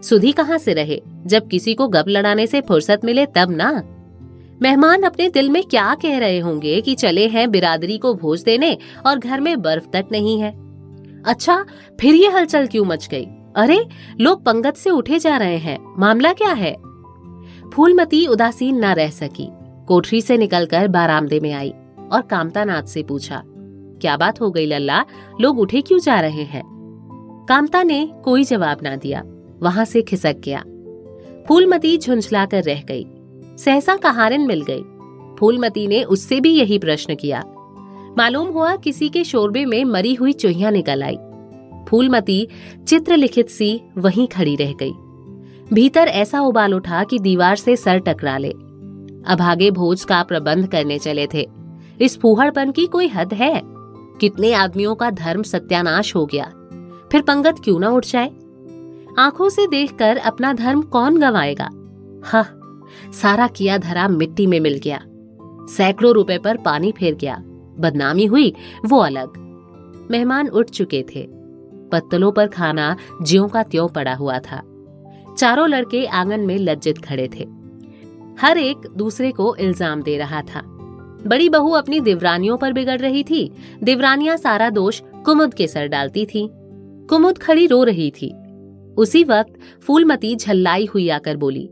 सुधी 0.03 0.33
कहाँ 0.33 0.59
से 0.59 0.73
रहे? 0.73 1.03
जब 1.27 1.49
किसी 1.49 1.75
को 1.75 1.89
गप 1.89 2.05
लड़ाने 2.09 2.47
से 2.47 2.61
फुर्सत 2.61 3.01
मिले 3.05 3.27
तब 3.27 3.51
ना? 3.51 3.83
मेहमान 4.63 5.03
अपने 5.03 5.29
दिल 5.29 5.51
में 5.51 5.65
क्या 5.65 5.95
कह 5.95 6.19
रहे 6.19 6.39
होंगे 6.39 6.81
कि 6.81 6.95
चले 6.95 7.29
हैं 7.29 7.51
बिरादरी 7.51 7.99
को 7.99 8.15
भोज 8.15 8.43
देने 8.43 8.79
और 9.07 9.19
घर 9.19 9.41
में 9.41 9.63
बर्फ़ 9.63 9.89
तक 9.93 10.07
नहीं 10.13 10.41
है? 10.41 10.51
अच्छा 11.27 11.65
फिर 12.01 12.15
ये 12.15 12.29
हलचल 12.29 12.67
क्यों 12.67 12.85
मच 12.85 13.09
गई? 13.09 13.27
अरे, 13.57 13.85
लोग 14.21 14.45
पंगत 14.45 14.75
से 14.75 14.91
उठे 14.91 15.19
जा 15.19 15.37
रहे 15.37 15.57
हैं। 15.57 15.95
मामला 15.99 16.33
क्या 16.33 16.53
है? 16.53 16.77
फूलमती 17.75 18.27
उदासीन 18.27 18.85
न 18.85 18.85
रह 18.85 19.11
सकी। 19.11 19.49
कोठरी 19.89 20.23
से 20.23 20.37
निकलकर 20.37 20.89
बारामदे 20.89 21.41
में 21.41 21.53
आई 21.53 21.71
और 22.13 22.23
कामतानाथ 22.23 22.83
से 22.83 23.03
पूछा, 23.03 23.43
क्या 24.01 24.17
बात 24.17 24.41
हो 24.41 24.51
गई 24.51 24.67
लल्ला? 24.67 25.05
लोग 25.41 25.59
उठे 25.59 25.81
क्यों 25.81 25.99
जा 25.99 26.21
रहे 26.21 26.43
हैं? 26.43 26.63
कामता 27.49 27.83
ने 27.83 28.11
कोई 28.25 28.45
जवाब 28.45 28.79
ना 28.83 28.97
दिया। 28.97 29.23
वहाँ 29.63 29.85
से 29.85 30.03
खिसक 30.03 30.37
गया। 30.45 30.65
फूलमती 31.49 31.99
झुंझला 31.99 32.47
कर 32.47 32.63
रह 32.63 32.83
गई। 32.83 33.07
सहसा 33.59 33.97
कहारिन 33.97 34.47
मिल 34.47 34.63
गई। 34.71 34.83
फूलमती 35.39 35.87
ने 35.87 36.03
उससे 36.03 36.41
भी 36.41 36.51
यही 36.51 36.79
प्रश्न 36.79 37.15
किया। 37.15 37.43
मालूम 38.19 38.49
हुआ 38.49 38.77
किसी 38.77 39.09
के 39.09 39.25
शोरबे 39.25 39.65
में 39.65 39.85
मरी 39.85 40.15
हुई 40.15 40.33
चुहिया 40.33 40.71
निकल 40.71 41.03
आई। 41.03 41.17
फूलमती 41.89 42.49
चित्रलिखित 42.89 43.49
सी 43.49 43.81
वहीं 43.99 44.29
खड़ी 44.29 44.57
रह 44.57 44.73
गई। 44.73 44.93
भीतर 45.75 46.09
ऐसा 46.09 46.41
उबाल 46.41 46.75
उठा 46.75 47.05
कि 47.05 47.19
दीवार 47.19 47.57
से 47.57 47.77
सर 47.77 47.99
टकरा 47.99 48.39
ले। 48.39 48.51
अभागे 49.27 49.71
भोज 49.71 50.05
का 50.05 50.23
प्रबंध 50.23 50.69
करने 50.69 50.99
चले 50.99 51.27
थे। 51.35 51.49
इस 52.01 52.21
फूहड़पन 52.21 52.71
की 52.71 52.87
कोई 52.87 53.09
हद 53.09 53.35
है? 53.35 53.63
कितने 54.21 54.53
आदमियों 54.53 54.95
का 54.95 55.11
धर्म 55.11 55.43
सत्यानाश 55.43 56.17
हो 56.17 56.27
गया। 56.27 56.45
फिर 57.13 57.23
पंगत 57.23 57.55
क्यों 57.65 57.79
ना 57.79 57.91
उठ 57.91 58.07
जाए? 58.07 58.29
आँखों 59.19 59.49
से 59.49 59.67
देखकर 59.67 60.17
अपना 60.17 60.53
धर्म 60.53 60.83
कौन 60.83 61.17
गवाएगा? 61.17 61.71
हा 62.25 62.47
सारा 63.13 63.47
किया 63.47 63.79
धरा 63.79 64.09
मिट्टी 64.09 64.47
में 64.47 64.61
मिल 64.61 64.81
गया। 64.85 65.01
सैकड़ों 65.71 66.15
रुपए 66.15 66.39
पर 66.39 66.57
पानी 66.57 66.93
फेर 66.93 67.15
गया। 67.15 67.37
बदनामी 67.79 68.25
हुई, 68.27 68.55
वो 68.87 68.99
अलग। 68.99 69.33
मेहमान 70.11 70.49
उठ 70.49 70.71
चुके 70.71 71.05
थे। 71.15 71.29
पत्तलों 71.93 72.33
पर 72.33 72.47
खाना 72.47 72.97
ज्यो 73.23 73.47
का 73.47 73.63
त्यों 73.63 73.89
पड़ा 73.89 74.15
हुआ 74.15 74.39
था। 74.39 74.63
चारों 75.39 75.69
लड़के 75.69 76.07
आँगन 76.07 76.41
में 76.41 76.59
लज्जित 76.59 76.99
खड़े 76.99 77.29
थे। 77.29 77.49
हर 78.41 78.59
एक 78.59 78.77
दूसरे 78.97 79.33
को 79.33 79.57
इल्ज़ाम 79.57 80.03
दे 80.03 80.19
रहा 80.19 80.43
था। 80.43 80.61
बड़ी 81.27 81.49
बहू 81.49 81.71
अपनी 81.71 82.01
दिवरानियों 82.01 82.57
पर 82.57 82.73
बिगड़ 82.73 82.99
रही 82.99 83.23
थी। 83.23 83.53
दिवरानियाँ 83.83 84.37
सारा 84.37 84.71
दोष 84.71 85.03
कुमुद 85.25 85.55
के 85.55 85.67
सर 85.67 85.87
डालती 85.87 86.27
थी। 86.27 86.49
कुमुद 87.11 87.39
खड़ी 87.39 87.67
रो 87.67 87.85
रही 87.85 88.11
थी। 88.11 88.35
उसी 88.95 89.25
वक्त 89.25 89.55
फूलमती 89.83 90.37
झल्लाई 90.37 90.85
हुई 90.85 91.09
आकर 91.09 91.37
बोली 91.37 91.71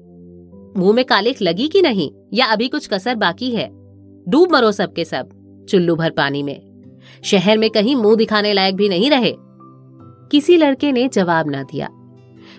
मुँह 0.76 0.94
में 0.94 1.04
कालिक 1.04 1.42
लगी 1.42 1.68
कि 1.68 1.82
नहीं, 1.82 2.10
या 2.34 2.46
अभी 2.46 2.68
कुछ 2.68 2.88
कसर 2.88 3.14
बाकी 3.14 3.50
है? 3.50 3.70
डूब 4.28 4.52
मरो 4.52 4.72
सबके 4.72 5.04
सब, 5.04 5.28
चुल्लू 5.68 5.96
भर 5.96 6.10
पानी 6.10 6.42
में। 6.42 6.62
शहर 7.24 7.58
में 7.58 7.70
कहीं 7.70 7.96
मुँह 7.96 8.16
दिखाने 8.16 8.52
लायक 8.52 8.74
भी 8.74 8.88
नहीं 8.88 9.10
रहे। 9.10 9.34
किसी 10.30 10.56
लड़के 10.56 10.92
ने 10.92 11.08
जवाब 11.08 11.50
ना 11.50 11.62
दिया। 11.62 11.88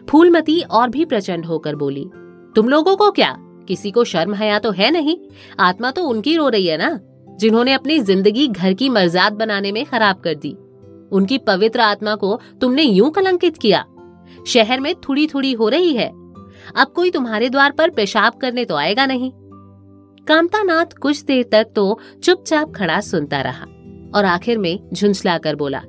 फूलमती 0.09 0.61
और 0.61 0.89
भी 0.89 1.05
प्रचंड 1.05 1.45
होकर 1.45 1.75
बोली, 1.75 2.09
तुम 2.55 2.69
लोगों 2.69 2.95
को 2.95 3.11
क्या? 3.11 3.35
किसी 3.39 3.91
को 3.91 4.03
शर्म 4.03 4.33
हया 4.33 4.59
तो 4.59 4.71
है 4.71 4.91
नहीं? 4.91 5.17
आत्मा 5.59 5.91
तो 5.91 6.03
उनकी 6.03 6.35
रो 6.37 6.49
रही 6.49 6.67
है 6.67 6.77
ना, 6.77 6.99
जिन्होंने 7.39 7.73
अपनी 7.73 7.99
ज़िंदगी 7.99 8.47
घर 8.47 8.73
की 8.73 8.89
मर्जात 8.89 9.33
बनाने 9.33 9.71
में 9.71 9.85
खराब 9.85 10.15
कर 10.15 10.35
दी। 10.35 10.55
उनकी 11.11 11.37
पवित्र 11.37 11.79
आत्मा 11.79 12.15
को 12.15 12.39
तुमने 12.61 12.83
यूँ 12.83 13.11
कलंकित 13.11 13.57
किया। 13.57 13.85
शहर 14.47 14.79
में 14.79 14.95
थोड़ी 14.95 15.27
थोड़ी 15.27 15.53
हो 15.53 15.69
रही 15.69 15.93
है। 15.93 16.11
अब 16.75 16.87
कोई 16.87 17.11
तुम्हारे 17.11 17.49
द्वार 17.49 17.71
पर 17.71 17.89
पेशाब 17.89 18.33
करने 18.33 18.65
तो 18.65 18.75
आएगा 18.75 19.05
नहीं। 19.05 19.31
कामतानाथ 20.27 20.97
कुछ 21.01 21.23
देर 21.23 21.45
तक 21.51 21.67
तो 21.75 21.99
चुपचाप 22.23 22.73
खड़ा 22.75 22.99
सुनता 23.01 23.41
रहा 23.41 23.65
और 24.15 24.25
आखिर 24.25 24.57
में 24.57 24.89
झुंझला 24.93 25.37
कर 25.37 25.55
बोला 25.55 25.81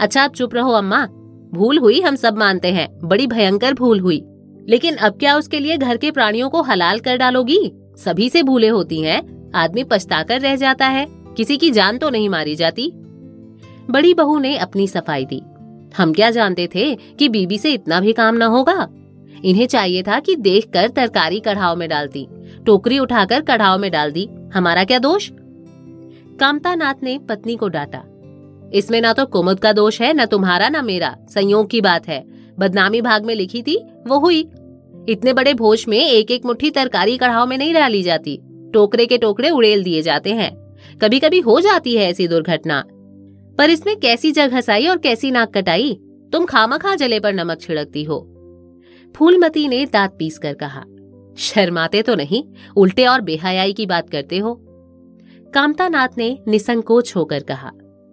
अच्छा 0.00 0.22
आप 0.22 0.34
चुप 0.34 0.54
रहो 0.54 0.72
अम्मा। 0.72 1.04
भूल 1.52 1.78
हुई 1.78 2.00
हम 2.00 2.16
सब 2.16 2.38
मानते 2.38 2.72
हैं, 2.72 2.88
बड़ी 3.04 3.26
भयंकर 3.26 3.74
भूल 3.74 4.00
हुई। 4.00 4.22
लेकिन 4.68 4.96
अब 4.96 5.18
क्या 5.18 5.36
उसके 5.36 5.60
लिए 5.60 5.76
घर 5.76 5.96
के 5.96 6.10
प्राणियों 6.10 6.48
को 6.50 6.62
हलाल 6.62 6.98
कर 6.98 7.16
डालोगी? 7.16 7.72
सभी 7.96 8.28
से 8.30 8.42
भूले 8.42 8.68
होती 8.68 9.00
हैं, 9.00 9.52
आदमी 9.54 9.84
पछताकर 9.84 10.40
रह 10.40 10.56
जाता 10.56 10.86
है, 10.86 11.06
किसी 11.36 11.56
की 11.56 11.70
जान 11.70 11.98
तो 11.98 12.10
नहीं 12.10 12.28
मारी 12.28 12.54
जाती। 12.54 12.90
बड़ी 13.90 14.14
बहू 14.14 14.38
ने 14.38 14.56
अपनी 14.56 14.86
सफ़ाई 14.88 15.24
दी। 15.24 15.42
हम 15.96 16.12
क्या 16.12 16.30
जानते 16.30 16.68
थे 16.74 16.94
कि 16.94 17.28
बीबी 17.28 17.58
से 17.58 17.72
इतना 17.72 18.00
भी 18.00 18.12
काम 18.12 18.36
न 18.36 18.42
होगा? 18.42 18.88
इन्हें 19.44 19.66
चाहिए 19.66 20.02
था 20.02 20.20
कि 20.20 20.36
देखकर 20.36 20.88
तरकारी 20.88 21.40
कढ़ाव 21.40 21.76
में 21.76 21.88
डालती 21.88 22.28
टोकरी 22.66 22.98
उठाकर 22.98 23.40
कढ़ाव 23.40 23.78
में 23.78 23.90
डाल 23.90 24.12
दी। 24.12 24.28
हमारा 24.54 24.84
क्या 24.84 24.98
दोष? 24.98 25.30
कामता 26.40 26.74
नाथ 26.74 26.94
ने 27.02 27.18
पत्नी 27.18 27.56
को 27.56 27.68
डांटा। 27.68 28.02
इसमें 28.74 29.00
ना 29.00 29.12
तो 29.12 29.26
कुमुद 29.26 29.60
का 29.60 29.72
दोष 29.72 30.00
है, 30.00 30.14
न 30.14 30.26
तुम्हारा, 30.26 30.68
ना 30.68 30.82
मेरा। 30.82 31.16
संयोग 31.34 31.70
की 31.70 31.80
बात 31.80 32.08
है। 32.08 32.24
बदनामी 32.58 33.00
भाग 33.00 33.24
में 33.24 33.34
लिखी 33.34 33.62
थी, 33.62 33.84
वो 34.06 34.18
हुई। 34.18 34.48
इतने 35.08 35.32
बड़े 35.32 35.54
भोज 35.54 35.84
में 35.88 35.98
एक 35.98 36.30
एक 36.30 36.44
मुट्ठी 36.44 36.70
तरकारी 36.70 37.18
कढ़ाव 37.18 37.46
में 37.46 37.58
नहीं 37.58 37.74
डाली 37.74 38.02
जाती। 38.02 38.40
टोकरे 38.74 39.06
के 39.06 39.18
टोकरे 39.18 39.50
उड़ेल 39.50 39.82
दिए 39.82 40.02
जाते 40.02 40.30
हैं। 40.30 40.76
कभी 41.02 41.20
कभी 41.20 41.40
हो 41.40 41.60
जाती 41.60 41.96
है 41.96 42.10
ऐसी 42.10 42.28
दुर्घटना। 42.28 42.84
पर 43.58 43.70
इसमें 43.70 43.96
कैसी 43.96 44.32
जग 44.32 44.54
हसाई 44.54 44.86
और 44.86 44.98
कैसी 44.98 45.30
नाक 45.30 45.54
कटाई? 45.54 46.00
तुम 46.32 46.44
खामा 46.44 46.78
खा 46.78 46.94
जले 46.94 47.20
पर 47.20 47.32
नमक 47.32 47.60
छिड़कती 47.60 48.04
हो। 48.04 48.32
फूलमती 49.16 49.68
ने 49.68 49.86
दांत 49.86 50.16
पीस 50.18 50.38
कर 50.38 50.54
कहा, 50.54 50.82
शर्माते 51.36 52.02
तो 52.02 52.14
नहीं, 52.14 52.42
उल्टे 52.76 53.06
और 53.06 53.20
बेहयाई 53.20 53.72
की 53.72 53.86
बात 53.86 54.10
करते 54.10 54.38
हो। 54.38 54.54
कामतानाथ 55.54 56.08
ने 56.18 56.38
निसंकोच 56.48 57.16
होकर 57.16 57.42
कहा, 57.42 57.70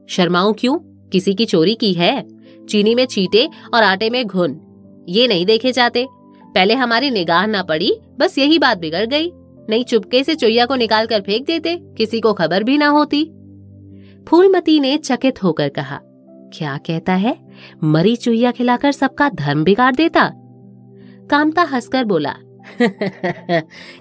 शर्माऊं 0.09 0.53
क्यों? 0.53 0.77
किसी 1.09 1.33
की 1.33 1.45
चोरी 1.45 1.75
की 1.75 1.93
है। 1.93 2.27
चीनी 2.69 2.95
में 2.95 3.05
चीटे 3.05 3.49
और 3.73 3.83
आटे 3.83 4.09
में 4.09 4.25
घुन। 4.25 4.59
ये 5.09 5.27
नहीं 5.27 5.45
देखे 5.45 5.71
जाते। 5.71 6.07
पहले 6.45 6.73
हमारी 6.73 7.09
निगाह 7.09 7.45
ना 7.45 7.63
पड़ी, 7.63 7.91
बस 8.19 8.37
यही 8.37 8.59
बात 8.59 8.77
बिगड़ 8.77 9.05
गई। 9.05 9.31
नहीं 9.69 9.83
चुपके 9.83 10.23
से 10.23 10.35
चुईया 10.35 10.65
को 10.65 10.75
निकाल 10.75 11.05
कर 11.05 11.21
फेंक 11.21 11.45
देते, 11.45 11.75
किसी 11.97 12.19
को 12.19 12.33
खबर 12.33 12.63
भी 12.63 12.77
ना 12.77 12.87
होती। 12.87 13.23
फूलमती 14.27 14.79
ने 14.79 14.97
चकित 14.97 15.43
होकर 15.43 15.69
कहा, 15.69 15.99
क्या 16.53 16.77
कहता 16.77 17.13
है? 17.13 17.37
मरी 17.83 18.15
चुईया 18.15 18.51
खिलाकर 18.51 18.91
सबका 18.91 19.29
धर्म 19.29 19.63
बिगाड़ 19.63 19.95
देता 19.95 20.33
कामता 21.29 21.61
हंसकर 21.61 22.03
बोला, 22.03 22.35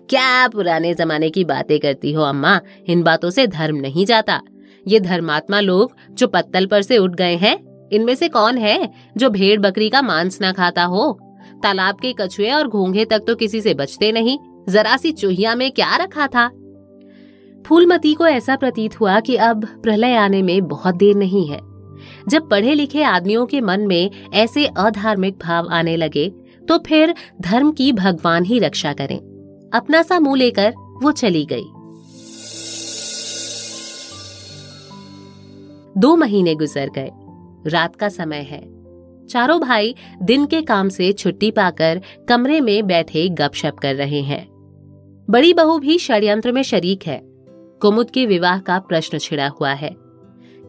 क्या 0.08 0.48
पुराने 0.48 0.94
जमाने 0.94 1.30
की 1.30 1.44
बातें 1.44 1.80
करती 1.80 2.12
हो 2.12 2.22
अम्मा? 2.22 2.60
इन 2.86 3.02
बातों 3.02 3.30
से 3.30 3.46
धर्म 3.46 3.76
नहीं 3.76 4.06
जाता। 4.06 4.40
ये 4.86 5.00
धर्मात्मा 5.00 5.60
लोग 5.60 5.92
जो 6.10 6.26
पत्तल 6.26 6.66
पर 6.66 6.82
से 6.82 6.98
उठ 6.98 7.14
गए 7.14 7.36
हैं। 7.36 7.88
इनमें 7.92 8.14
से 8.14 8.28
कौन 8.28 8.58
है 8.58 8.90
जो 9.16 9.30
भेड़ 9.30 9.60
बकरी 9.60 9.88
का 9.88 10.02
मांस 10.02 10.38
न 10.42 10.52
खाता 10.52 10.84
हो? 10.84 11.18
तालाब 11.62 11.94
के 11.94 12.14
कछुए 12.20 12.50
और 12.50 12.68
घोंघे 12.68 13.04
तक 13.04 13.24
तो 13.26 13.34
किसी 13.34 13.60
से 13.60 13.74
बचते 13.74 14.12
नहीं। 14.12 14.38
जरा 14.68 14.96
सी 14.96 15.12
चूहिया 15.12 15.54
में 15.54 15.72
क्या 15.72 15.96
रखा 15.96 16.26
था? 16.26 16.48
फूलमती 17.66 18.14
को 18.14 18.26
ऐसा 18.26 18.56
प्रतीत 18.56 19.00
हुआ 19.00 19.20
कि 19.20 19.36
अब 19.36 19.64
प्रलय 19.64 20.14
आने 20.14 20.42
में 20.42 20.68
बहुत 20.68 20.94
देर 20.94 21.16
नहीं 21.16 21.46
है। 21.46 21.60
जब 22.28 22.48
पढ़े 22.48 22.74
लिखे 22.74 23.02
आदमियों 23.02 23.46
के 23.46 23.60
मन 23.60 23.80
में 23.80 24.10
ऐसे 24.34 24.66
अधार्मिक 24.66 25.38
भाव 25.38 25.68
आने 25.72 25.96
लगे 25.96 26.32
तो 26.68 26.78
फिर 26.78 27.14
धर्म 27.40 27.72
की 27.72 27.92
भगवान 27.92 28.44
ही 28.44 28.58
रक्षा 28.58 28.92
करें। 28.92 29.18
अपना 29.74 30.02
सा 30.02 30.20
मुँह 30.20 30.36
लेकर 30.36 30.74
वो 31.02 31.12
चली 31.12 31.44
गई। 31.44 31.64
दो 36.00 36.16
महीने 36.16 36.54
गुजर 36.54 36.90
गए। 36.90 37.10
रात 37.66 37.96
का 37.96 38.08
समय 38.08 38.46
है। 38.50 38.82
चारों 39.26 39.60
भाई 39.60 39.94
दिन 40.22 40.46
के 40.46 40.62
काम 40.62 40.88
से 40.88 41.12
छुट्टी 41.12 41.50
पाकर 41.50 42.00
कमरे 42.28 42.60
में 42.60 42.86
बैठे 42.86 43.28
गपशप 43.28 43.76
कर 43.82 43.94
रहे 43.94 44.20
हैं। 44.20 44.46
बड़ी 45.30 45.52
बहू 45.54 45.78
भी 45.78 45.98
षड्यंत्र 45.98 46.52
में 46.52 46.62
शरीक 46.62 47.06
है। 47.06 47.20
कुमुद 47.82 48.10
के 48.10 48.26
विवाह 48.26 48.58
का 48.58 48.78
प्रश्न 48.78 49.18
छिड़ा 49.18 49.48
हुआ 49.48 49.72
है। 49.72 49.94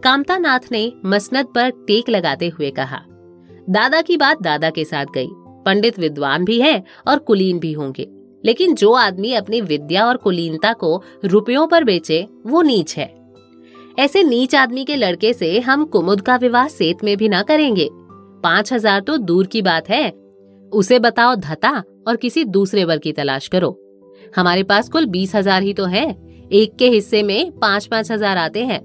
कामता 0.04 0.38
नाथ 0.38 0.60
ने 0.72 0.94
मसनद 1.06 1.46
पर 1.46 1.70
टेक 1.70 2.10
लगाते 2.10 2.48
हुए 2.48 2.70
कहा, 2.72 3.02
दादा 3.70 4.02
की 4.02 4.18
बात 4.18 4.42
दादा 4.42 4.70
के 4.70 4.86
साथ 4.86 5.06
गई। 5.16 5.30
पंडित 5.66 6.00
विद्वान 6.00 6.46
भी 6.46 6.60
है 6.62 6.84
और 7.08 7.20
कुलीन 7.20 7.60
भी 7.60 7.72
होंगे। 7.74 8.08
लेकिन 8.44 8.74
जो 8.76 8.92
आदमी 8.94 9.34
अपनी 9.34 9.62
विद्या 9.62 10.06
और 10.06 10.18
कुलीनता 10.18 10.74
को 10.74 11.02
रुपयों 11.26 11.68
पर 11.68 11.84
बेचे, 11.84 12.28
वो 12.46 12.62
नीच 12.62 12.98
है। 12.98 13.14
ऐसे 14.00 14.24
नीच 14.24 14.56
आदमी 14.56 14.84
के 14.86 14.96
लड़के 14.96 15.34
से 15.34 15.60
हम 15.60 15.86
कुमुद 15.86 16.22
का 16.22 16.36
विवाह 16.36 16.68
सेत 16.68 17.04
में 17.04 17.16
भी 17.18 17.30
ना 17.30 17.42
करेंगे। 17.42 17.88
पाँच 18.44 18.74
हज़ार 18.74 19.02
तो 19.02 19.18
दूर 19.18 19.48
की 19.48 19.62
बात 19.62 19.90
है। 19.90 20.10
उसे 20.72 21.00
बताओ 21.00 21.36
धता 21.36 21.72
और 22.08 22.16
किसी 22.16 22.44
दूसरे 22.46 22.84
वर्ग 22.84 23.02
की 23.02 23.12
तलाश 23.12 23.48
करो। 23.48 23.78
हमारे 24.36 24.64
पास 24.64 24.90
कुल 24.90 25.06
बीस 25.06 25.36
हज़ार 25.36 25.62
ही 25.64 25.74
तो 25.74 25.86
है। 25.86 26.06
एक 26.52 26.76
के 26.76 26.90
हिस्से 26.90 27.22
में 27.24 27.52
पाँच 27.52 27.86
पाँच 27.86 28.12
हज़ार 28.12 28.38
आते 28.38 28.64
हैं। 28.66 28.82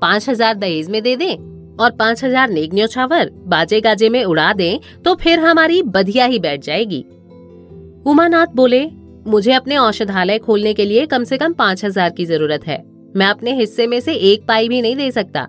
पाँच 0.00 0.28
हज़ार 0.28 0.54
दहेज 0.54 0.88
में 0.90 1.02
दे 1.02 1.14
दें। 1.16 1.36
और 1.80 1.90
पाँच 1.90 2.22
हज़ार 2.24 2.50
नेक 2.50 2.74
न्योछावर 2.74 3.30
बाजे 3.46 3.80
गाजे 3.80 4.08
में 4.08 4.22
उड़ा 4.24 4.52
दें 4.52 4.78
तो 5.04 5.14
फिर 5.14 5.40
हमारी 5.40 5.82
बधिया 5.84 6.24
ही 6.24 6.38
बैठ 6.38 6.62
जाएगी। 6.62 7.04
उमानाथ 8.06 8.54
बोले, 8.54 8.84
मुझे 9.26 9.52
अपने 9.52 9.76
औषधालय 9.76 10.38
खोलने 10.38 10.72
के 10.74 10.84
लिए 10.84 11.06
कम 11.06 11.24
से 11.24 11.38
कम 11.38 11.52
पाँच 11.54 11.84
हज़ार 11.84 12.10
की 12.10 12.24
ज़रूरत 12.26 12.66
है। 12.66 12.82
मैं 13.16 13.26
अपने 13.26 13.54
हिस्से 13.54 13.86
में 13.86 13.98
से 14.00 14.14
एक 14.14 14.46
पाई 14.46 14.68
भी 14.68 14.80
नहीं 14.82 14.96
दे 14.96 15.10
सकता। 15.10 15.46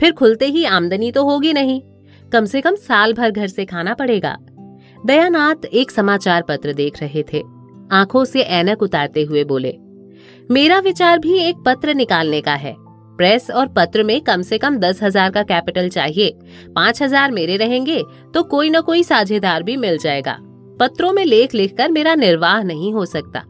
फिर 0.00 0.12
खुलते 0.12 0.46
ही 0.46 0.64
आमदनी 0.66 1.10
तो 1.12 1.24
होगी 1.24 1.52
नहीं। 1.52 1.80
कम 2.32 2.44
से 2.44 2.60
कम 2.60 2.74
साल 2.78 3.12
भर 3.12 3.30
घर 3.30 3.46
से 3.48 3.64
खाना 3.64 3.94
पड़ेगा। 3.94 4.36
दयानाथ 4.98 5.64
एक 5.66 5.90
समाचार 5.90 6.42
पत्र 6.42 6.72
देख 6.74 7.00
रहे 7.02 7.22
थे। 7.32 7.42
आँखों 7.92 8.24
से 8.24 8.40
ऐनक 8.40 8.82
उतारते 8.82 9.22
हुए 9.22 9.44
बोले, 9.44 9.76
मेरा 10.50 10.78
विचार 10.80 11.18
भी 11.18 11.38
एक 11.38 11.56
पत्र 11.66 11.94
निकालने 11.94 12.40
का 12.40 12.54
है। 12.54 12.74
प्रेस 13.18 13.50
और 13.50 13.68
पत्र 13.68 14.02
में 14.04 14.20
कम 14.22 14.42
से 14.42 14.58
कम 14.58 14.76
दस 14.78 15.02
हज़ार 15.02 15.30
का 15.30 15.42
कैपिटल 15.44 15.88
चाहिए। 15.88 16.36
पाँच 16.76 17.02
हज़ार 17.02 17.30
मेरे 17.32 17.56
रहेंगे 17.56 18.02
तो 18.34 18.42
कोई 18.44 18.70
न 18.70 18.80
कोई 18.80 19.02
साझेदार 19.02 19.62
भी 19.62 19.76
मिल 19.76 19.98
जाएगा। 19.98 20.36
पत्रों 20.80 21.12
में 21.12 21.24
लेख 21.24 21.54
लिखकर 21.54 21.90
मेरा 21.90 22.14
निर्वाह 22.14 22.62
नहीं 22.62 22.92
हो 22.92 23.04
सकता। 23.06 23.44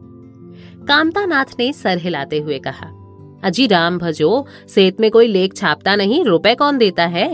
कामता 0.88 1.24
नाथ 1.26 1.58
ने 1.58 1.72
सर 1.72 1.98
हिलाते 1.98 2.38
हुए 2.38 2.58
कहा, 2.58 2.86
अजी 3.44 3.66
राम 3.66 3.98
भजो, 3.98 4.46
सेत 4.68 5.00
में 5.00 5.10
कोई 5.10 5.26
लेख 5.28 5.54
छापता 5.54 5.96
नहीं, 5.96 6.24
रुपए 6.24 6.54
कौन 6.54 6.78
देता 6.78 7.06
है? 7.06 7.28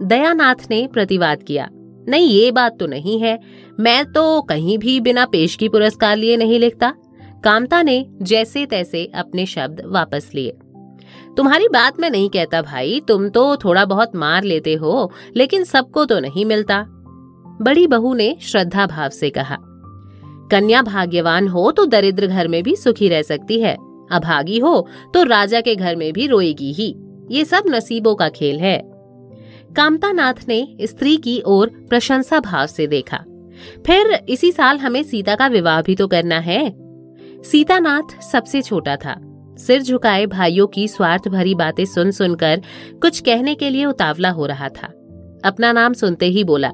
दयानाथ 0.00 0.70
ने 0.70 0.86
प्रतिवाद 0.92 1.42
किया, 1.42 1.68
नहीं, 2.06 2.28
ये 2.28 2.50
बात 2.52 2.78
तो 2.78 2.86
नहीं 2.86 3.20
है। 3.20 3.38
मैं 3.78 4.04
तो 4.06 4.40
कहीं 4.42 4.78
भी 4.78 4.98
बिना 5.00 5.24
पेशगी 5.26 5.68
पुरस्कार 5.68 6.16
लिए 6.16 6.36
नहीं 6.36 6.58
लिखता। 6.60 6.92
कामता 7.44 7.82
ने 7.82 8.04
जैसे 8.22 8.64
तैसे 8.66 9.04
अपने 9.14 9.46
शब्द 9.46 9.82
वापस 9.86 10.30
लिए। 10.34 10.56
तुम्हारी 11.36 11.68
बात 11.68 12.00
मैं 12.00 12.10
नहीं 12.10 12.28
कहता 12.30 12.60
भाई, 12.62 13.00
तुम 13.08 13.28
तो 13.28 13.56
थोड़ा 13.56 13.84
बहुत 13.84 14.16
मार 14.16 14.44
लेते 14.44 14.74
हो, 14.74 15.10
लेकिन 15.36 15.64
सबको 15.64 16.04
तो 16.04 16.18
नहीं 16.20 16.44
मिलता। 16.44 16.84
बड़ी 17.62 17.86
बहू 17.86 18.14
ने 18.14 18.36
श्रद्धा 18.42 18.86
भाव 18.86 19.08
से 19.10 19.30
कहा, 19.30 19.56
कन्या 20.50 20.82
भाग्यवान 20.82 21.48
हो 21.48 21.70
तो 21.70 21.84
दरिद्र 21.86 22.26
घर 22.26 22.48
में 22.48 22.62
भी 22.62 22.76
सुखी 22.76 23.08
रह 23.08 23.22
सकती 23.22 23.60
है, 23.60 23.74
अभागी 24.12 24.58
हो 24.58 24.86
तो 25.14 25.22
राजा 25.22 25.60
के 25.60 25.74
घर 25.76 25.96
में 25.96 26.12
भी 26.12 26.26
रोएगी 26.26 26.72
ही। 26.72 26.94
ये 27.30 27.44
सब 27.44 27.64
नसीबों 27.68 28.14
का 28.14 28.28
खेल 28.28 28.58
है। 28.58 28.78
कामता 29.76 30.12
नाथ 30.12 30.46
ने 30.48 30.76
स्त्री 30.82 31.16
की 31.16 31.40
ओर 31.46 31.70
प्रशंसा 31.88 32.40
भाव 32.40 32.66
से 32.66 32.86
देखा। 32.86 33.24
फिर 33.86 34.12
इसी 34.28 34.52
साल 34.52 34.78
हमें 34.78 35.02
सीता 35.02 35.34
का 35.34 35.46
विवाह 35.46 35.80
भी 35.82 35.94
तो 35.94 36.06
करना 36.08 36.38
है। 36.40 36.62
सीतानाथ 37.42 38.20
सबसे 38.22 38.62
छोटा 38.62 38.96
था। 38.96 39.20
सिर 39.56 39.82
झुकाए 39.82 40.26
भाइयों 40.26 40.66
की 40.66 40.86
स्वार्थ 40.88 41.28
भरी 41.28 41.54
बातें 41.54 41.84
सुन 41.84 42.10
सुनकर 42.10 42.60
कुछ 43.02 43.20
कहने 43.20 43.54
के 43.54 43.70
लिए 43.70 43.84
उतावला 43.84 44.30
हो 44.30 44.46
रहा 44.46 44.68
था। 44.70 44.86
अपना 45.44 45.72
नाम 45.72 45.92
सुनते 45.92 46.26
ही 46.26 46.44
बोला, 46.44 46.70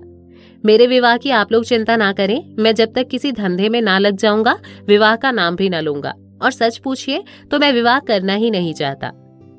मेरे 0.64 0.86
विवाह 0.86 1.16
की 1.16 1.30
आप 1.30 1.52
लोग 1.52 1.64
चिंता 1.64 1.96
ना 1.96 2.12
करें, 2.12 2.54
मैं 2.58 2.74
जब 2.74 2.92
तक 2.94 3.08
किसी 3.08 3.32
धंधे 3.32 3.68
में 3.68 3.80
ना 3.82 3.98
लग 3.98 4.16
जाऊँगा, 4.16 4.56
विवाह 4.88 5.16
का 5.16 5.30
नाम 5.30 5.56
भी 5.56 5.68
ना 5.68 5.80
लूँगा। 5.80 6.14
और 6.42 6.50
सच 6.50 6.76
पूछिए 6.78 7.22
तो 7.50 7.58
मैं 7.58 7.72
विवाह 7.72 7.98
करना 7.98 8.34
ही 8.34 8.50
नहीं 8.50 8.74
चाहता। 8.74 9.10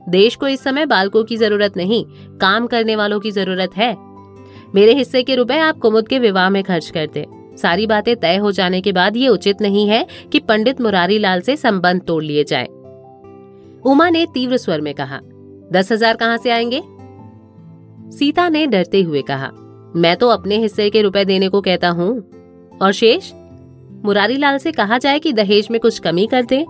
देश 0.09 0.35
को 0.35 0.47
इस 0.47 0.63
समय 0.63 0.85
बालकों 0.85 1.23
की 1.23 1.37
ज़रूरत 1.37 1.77
नहीं, 1.77 2.03
काम 2.37 2.67
करने 2.67 2.95
वालों 2.95 3.19
की 3.19 3.31
ज़रूरत 3.31 3.77
है। 3.77 3.95
मेरे 4.75 4.93
हिस्से 4.93 5.23
के 5.23 5.35
रुपए 5.35 5.57
आप 5.59 5.77
कुमुद 5.77 6.07
के 6.07 6.19
विवाह 6.19 6.49
में 6.49 6.63
खर्च 6.63 6.89
कर 6.89 7.07
दे। 7.07 7.25
सारी 7.57 7.87
बातें 7.87 8.15
तय 8.15 8.35
हो 8.35 8.51
जाने 8.51 8.81
के 8.81 8.91
बाद 8.91 9.17
ये 9.17 9.27
उचित 9.27 9.61
नहीं 9.61 9.87
है 9.87 10.05
कि 10.31 10.39
पंडित 10.39 10.81
मुरारी 10.81 11.17
लाल 11.19 11.41
से 11.41 11.55
संबंध 11.57 12.01
तोड़ 12.01 12.23
लिए 12.23 12.43
जाएँ। 12.43 12.67
उमा 13.83 14.09
ने 14.09 14.25
तीव्र 14.25 14.57
स्वर 14.57 14.81
में 14.81 14.93
कहा, 14.93 15.19
दस 15.71 15.91
हज़ार 15.91 16.15
कहाँ 16.15 16.37
से 16.37 16.49
आएँगे? 16.49 16.81
सीता 18.17 18.47
ने 18.49 18.65
डरते 18.67 19.01
हुए 19.01 19.21
कहा, 19.21 19.51
मैं 19.95 20.15
तो 20.17 20.29
अपने 20.29 20.57
हिस्से 20.57 20.89
के 20.89 21.01
रुपए 21.01 21.25
देने 21.25 21.49
को 21.49 21.61
कहता 21.61 21.89
हूँ। 21.89 22.09
और 22.81 22.91
शेष 22.91 23.31
मुरारी 24.05 24.37
लाल 24.37 24.57
से 24.57 24.71
कहा 24.71 24.97
जाए 24.97 25.19
कि 25.19 25.33
दहेज 25.33 25.67
में 25.71 25.79
कुछ 25.81 25.99
कमी 25.99 26.25
कर 26.27 26.43
दे। 26.43 26.61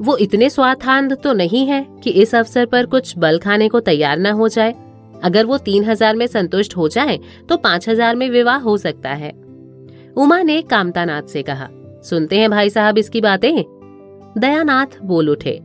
वो 0.00 0.16
इतने 0.16 0.48
स्वार्थांध 0.50 1.16
तो 1.22 1.32
नहीं 1.32 1.66
है 1.66 1.86
कि 2.04 2.10
इस 2.12 2.34
अवसर 2.34 2.66
पर 2.66 2.86
कुछ 2.86 3.16
बल 3.18 3.38
खाने 3.38 3.68
को 3.68 3.80
तैयार 3.80 4.18
न 4.18 4.26
हो 4.32 4.48
जाए। 4.48 4.74
अगर 5.24 5.46
वो 5.46 5.58
तीन 5.58 5.84
हज़ार 5.84 6.16
में 6.16 6.26
संतुष्ट 6.26 6.76
हो 6.76 6.88
जाए 6.88 7.18
तो 7.48 7.56
पाँच 7.56 7.88
हज़ार 7.88 8.16
में 8.16 8.28
विवाह 8.30 8.58
हो 8.58 8.76
सकता 8.76 9.10
है। 9.10 9.30
उमा 10.16 10.40
ने 10.42 10.60
कामतानाथ 10.62 11.22
से 11.22 11.42
कहा, 11.42 11.68
सुनते 12.04 12.38
हैं 12.38 12.50
भाई 12.50 12.70
साहब 12.70 12.98
इसकी 12.98 13.20
बातें? 13.20 13.64
दयानाथ 14.38 15.00
बोल 15.02 15.30
उठे। 15.30 15.60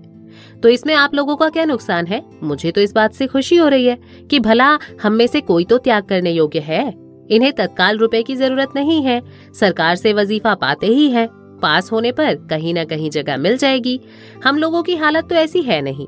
तो 0.64 0.70
इसमें 0.70 0.94
आप 0.94 1.14
लोगों 1.16 1.36
का 1.36 1.50
क्या 1.50 1.66
नुकसान 1.66 2.06
है? 2.06 2.24
मुझे 2.44 2.72
तो 2.72 2.82
इस 2.82 2.94
बात 2.94 3.14
से 3.14 3.28
खुशी 3.28 3.56
हो 3.56 3.68
रही 3.68 3.86
है 3.86 3.98
कि 4.32 4.40
भला 4.40 4.78
हम 5.04 5.14
में 5.14 5.28
से 5.28 5.42
कोई 5.42 5.66
तो 5.66 5.78
त्याग 5.78 6.04
करने 6.04 6.32
योग्य 6.32 6.60
है। 6.60 6.88
इन्हें 7.32 7.52
तत्काल 7.54 7.98
रुपए 7.98 8.22
की 8.24 8.36
ज़रूरत 8.36 8.70
नहीं 8.76 9.02
है। 9.04 9.22
सरकार 9.54 9.96
से 9.96 10.14
वजीफा 10.14 10.54
पाते 10.56 10.88
ही 10.88 11.10
है। 11.10 11.28
पास 11.62 11.92
होने 11.92 12.12
पर 12.12 12.36
कहीं 12.50 12.74
न 12.74 12.84
कहीं 12.84 13.10
जगह 13.10 13.38
मिल 13.38 13.58
जाएगी। 13.58 14.00
हम 14.46 14.58
लोगों 14.58 14.84
की 14.84 14.96
हालत 14.96 15.30
तो 15.30 15.36
ऐसी 15.36 15.62
है 15.62 15.82
नहीं। 15.82 16.08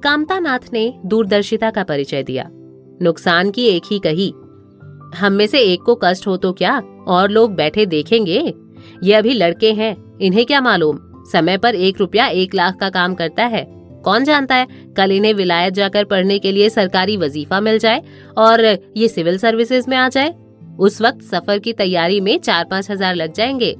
कामता 0.00 0.38
नाथ 0.38 0.72
ने 0.72 0.92
दूरदर्शिता 1.06 1.70
का 1.70 1.84
परिचय 1.84 2.22
दिया। 2.22 2.48
नुकसान 3.02 3.50
की 3.50 3.66
एक 3.66 3.82
ही 3.90 3.98
कही, 3.98 4.32
हम 5.16 5.32
में 5.32 5.46
से 5.46 5.60
एक 5.60 5.82
को 5.82 5.94
कष्ट 6.04 6.26
हो 6.26 6.36
तो 6.36 6.52
क्या? 6.52 6.78
और 7.08 7.30
लोग 7.30 7.54
बैठे 7.54 7.86
देखेंगे? 7.86 8.54
ये 9.02 9.14
अभी 9.14 9.34
लड़के 9.34 9.72
हैं। 9.72 10.18
इन्हें 10.18 10.44
क्या 10.46 10.60
मालूम? 10.60 10.98
समय 11.26 11.58
पर 11.58 11.74
एक 11.74 12.00
रुपया 12.00 12.26
एक 12.26 12.54
लाख 12.54 12.76
का 12.76 12.88
काम 12.90 13.14
करता 13.14 13.44
है। 13.44 13.64
कौन 14.04 14.24
जानता 14.24 14.54
है, 14.54 14.66
कल 14.96 15.12
इन्हें 15.12 15.32
विलायत 15.34 15.74
जाकर 15.74 16.04
पढ़ने 16.04 16.38
के 16.38 16.52
लिए 16.52 16.68
सरकारी 16.70 17.16
वजीफा 17.16 17.60
मिल 17.60 17.78
जाए 17.78 18.02
और 18.38 18.64
ये 18.96 19.08
सिविल 19.08 19.38
सर्विसेज़ 19.38 19.90
में 19.90 19.96
आ 19.96 20.08
जाए? 20.08 20.34
उस 20.78 21.00
वक्त 21.02 21.22
सफ़र 21.24 21.58
की 21.58 21.72
तैयारी 21.72 22.20
में 22.20 22.38
चार 22.38 22.64
पाँच 22.64 22.90
हज़ार 22.90 23.14
लग 23.14 23.32
जाएँगे। 23.32 23.72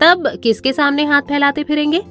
तब 0.00 0.28
किसके 0.42 0.72
सामने 0.72 1.04
हाथ 1.04 1.22
फैलाते 1.22 1.64
फिरेंगे? 1.64 2.02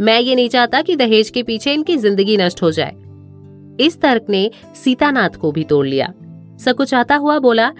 मैं 0.00 0.18
ये 0.20 0.34
नहीं 0.34 0.48
चाहता 0.48 0.82
कि 0.82 0.96
दहेज 0.96 1.30
के 1.30 1.42
पीछे 1.42 1.72
इनकी 1.74 1.96
ज़िंदगी 1.96 2.36
नष्ट 2.36 2.62
हो 2.62 2.70
जाए। 2.70 2.94
इस 3.80 4.00
तर्क 4.00 4.26
ने 4.30 4.50
सीतानाथ 4.74 5.36
को 5.36 5.52
भी 5.52 5.64
तोड़ 5.64 5.86
लिया। 5.86 6.12
सकुचाता 6.60 7.16
हुआ 7.16 7.38
बोला 7.38 7.72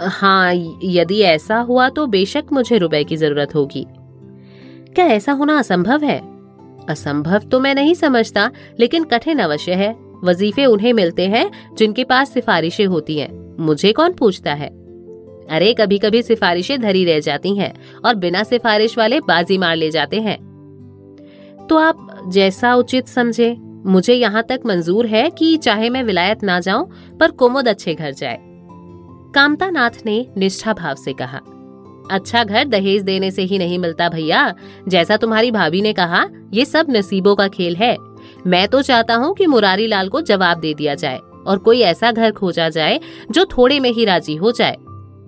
हाँ 0.00 0.52
यदि 0.84 1.20
ऐसा 1.20 1.56
हुआ 1.60 1.88
तो 1.88 2.06
बेशक 2.06 2.52
मुझे 2.52 2.78
रुपए 2.78 3.02
की 3.04 3.16
ज़रूरत 3.16 3.54
होगी। 3.54 3.86
क्या 4.94 5.06
ऐसा 5.06 5.32
होना 5.32 5.58
असंभव 5.58 6.02
है? 6.04 6.18
असंभव 6.88 7.38
तो 7.38 7.60
मैं 7.60 7.74
नहीं 7.74 7.94
समझता, 7.94 8.50
लेकिन 8.80 9.04
कठिन 9.04 9.38
अवश्य 9.38 9.72
है। 9.72 9.96
वजीफे 10.24 10.66
उन्हें 10.66 10.92
मिलते 10.92 11.26
हैं, 11.28 11.50
जिनके 11.78 12.04
पास 12.04 12.32
सिफारिशें 12.32 12.86
होती 12.86 13.18
हैं। 13.18 13.56
मुझे 13.60 13.92
कौन 13.92 14.12
पूछता 14.12 14.54
है? 14.54 14.68
अरे 15.50 15.74
कभी 15.74 15.98
कभी 15.98 16.22
सिफारिशें 16.22 16.80
धरी 16.80 17.04
रह 17.04 17.20
जाती 17.20 17.56
हैं, 17.56 17.74
और 18.04 18.14
बिना 18.14 18.42
सिफारिश 18.42 18.98
वाले 18.98 19.20
बाजी 19.20 19.58
मार 19.58 19.76
ले 19.76 19.90
जाते 19.90 20.20
हैं। 20.20 20.36
तो 21.70 21.76
आप 21.76 22.24
जैसा 22.28 22.74
उचित 22.74 23.08
समझे। 23.08 23.56
मुझे 23.86 24.14
यहाँ 24.14 24.42
तक 24.42 24.60
मंजूर 24.66 25.06
है 25.06 25.30
कि 25.30 25.56
चाहे 25.56 25.90
मैं 25.90 26.02
विलायत 26.02 26.44
ना 26.44 26.60
जाऊँ, 26.60 26.90
पर 27.20 27.30
कुमुद 27.30 27.68
अच्छे 27.68 27.94
घर 27.94 28.10
जाए। 28.10 28.38
कामता 29.34 29.70
नाथ 29.70 29.90
ने 30.06 30.26
निष्ठा 30.36 30.72
भाव 30.72 30.94
से 30.94 31.12
कहा। 31.12 31.40
अच्छा 32.10 32.44
घर 32.44 32.64
दहेज 32.64 33.02
देने 33.02 33.30
से 33.30 33.42
ही 33.42 33.58
नहीं 33.58 33.78
मिलता 33.78 34.08
भैया। 34.08 34.54
जैसा 34.88 35.16
तुम्हारी 35.16 35.50
भाभी 35.50 35.82
ने 35.82 35.92
कहा, 35.92 36.24
ये 36.54 36.64
सब 36.64 36.86
नसीबों 36.90 37.34
का 37.36 37.48
खेल 37.48 37.76
है। 37.76 37.96
मैं 38.46 38.66
तो 38.68 38.82
चाहता 38.82 39.14
हूँ 39.14 39.34
कि 39.34 39.46
मुरारी 39.46 39.86
लाल 39.86 40.08
को 40.08 40.20
जवाब 40.20 40.60
दे 40.60 40.72
दिया 40.74 40.94
जाए 40.94 41.18
और 41.46 41.58
कोई 41.58 41.80
ऐसा 41.80 42.10
घर 42.12 42.32
खोजा 42.32 42.68
जाए 42.68 43.00
जो 43.30 43.44
थोड़े 43.48 43.78
में 43.80 43.90
ही 43.90 44.04
राज़ी 44.04 44.34
हो 44.36 44.52
जाए। 44.52 44.76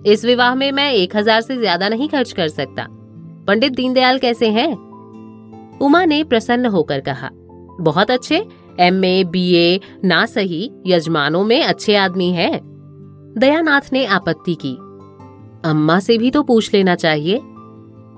इस 0.05 0.25
विवाह 0.25 0.55
में 0.55 0.71
मैं 0.71 0.91
एक 0.93 1.15
हज़ार 1.15 1.41
से 1.41 1.57
ज़्यादा 1.57 1.89
नहीं 1.89 2.07
खर्च 2.09 2.31
कर 2.31 2.47
सकता। 2.47 2.85
पंडित 3.47 3.73
दीनदयाल 3.73 4.19
कैसे 4.19 4.49
हैं? 4.49 4.71
उमा 5.81 6.03
ने 6.05 6.23
प्रसन्न 6.23 6.65
होकर 6.65 6.99
कहा, 6.99 7.29
बहुत 7.81 8.11
अच्छे। 8.11 8.45
एम 8.79 9.03
ए, 9.05 9.23
बी 9.23 9.51
ए, 9.53 9.79
ना 10.05 10.25
सही, 10.25 10.69
यजमानों 10.87 11.43
में 11.43 11.61
अच्छे 11.63 11.95
आदमी 11.95 12.29
हैं। 12.31 12.59
दयानाथ 13.37 13.91
ने 13.93 14.05
आपत्ति 14.05 14.55
की। 14.55 14.75
अम्मा 15.65 15.99
से 15.99 16.17
भी 16.17 16.31
तो 16.31 16.43
पूछ 16.43 16.73
लेना 16.73 16.95
चाहिए। 16.95 17.39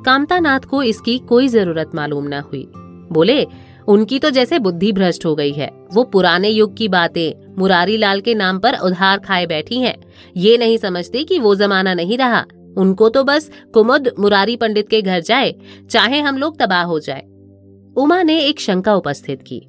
कामता 0.05 0.39
नाथ 0.39 0.59
को 0.59 0.83
इसकी 0.83 1.17
कोई 1.17 1.47
ज़रूरत 1.47 1.91
मालूम 1.95 2.27
न 2.27 2.33
हुई। 2.33 2.71
बोले, 3.11 3.47
उनकी 3.87 4.19
तो 4.19 4.29
जैसे 4.29 4.59
बुद्धि 4.59 4.91
भ्रष्ट 4.91 5.25
हो 5.25 5.35
गई 5.35 5.51
है। 5.51 5.71
वो 5.93 6.03
पुराने 6.03 6.49
युग 6.49 6.77
की 6.77 6.87
बातें 6.87 7.55
मुरारी 7.59 7.97
लाल 7.97 8.21
के 8.21 8.33
नाम 8.33 8.59
पर 8.59 8.77
उधार 8.77 9.19
खाए 9.19 9.45
बैठी 9.45 9.79
हैं। 9.79 9.95
ये 10.37 10.57
नहीं 10.57 10.77
समझती 10.77 11.23
कि 11.23 11.39
वो 11.39 11.55
जमाना 11.55 11.93
नहीं 11.93 12.17
रहा। 12.17 12.45
उनको 12.77 13.09
तो 13.09 13.23
बस 13.23 13.51
कुमुद 13.73 14.11
मुरारी 14.19 14.55
पंडित 14.55 14.89
के 14.89 15.01
घर 15.01 15.21
जाए, 15.21 15.55
चाहे 15.89 16.19
हम 16.19 16.37
लोग 16.37 16.59
तबाह 16.59 16.83
हो 16.83 16.99
जाए। 16.99 17.21
उमा 17.97 18.23
ने 18.23 18.39
एक 18.39 18.59
शंका 18.59 18.95
उपस्थित 18.95 19.41
की। 19.41 19.67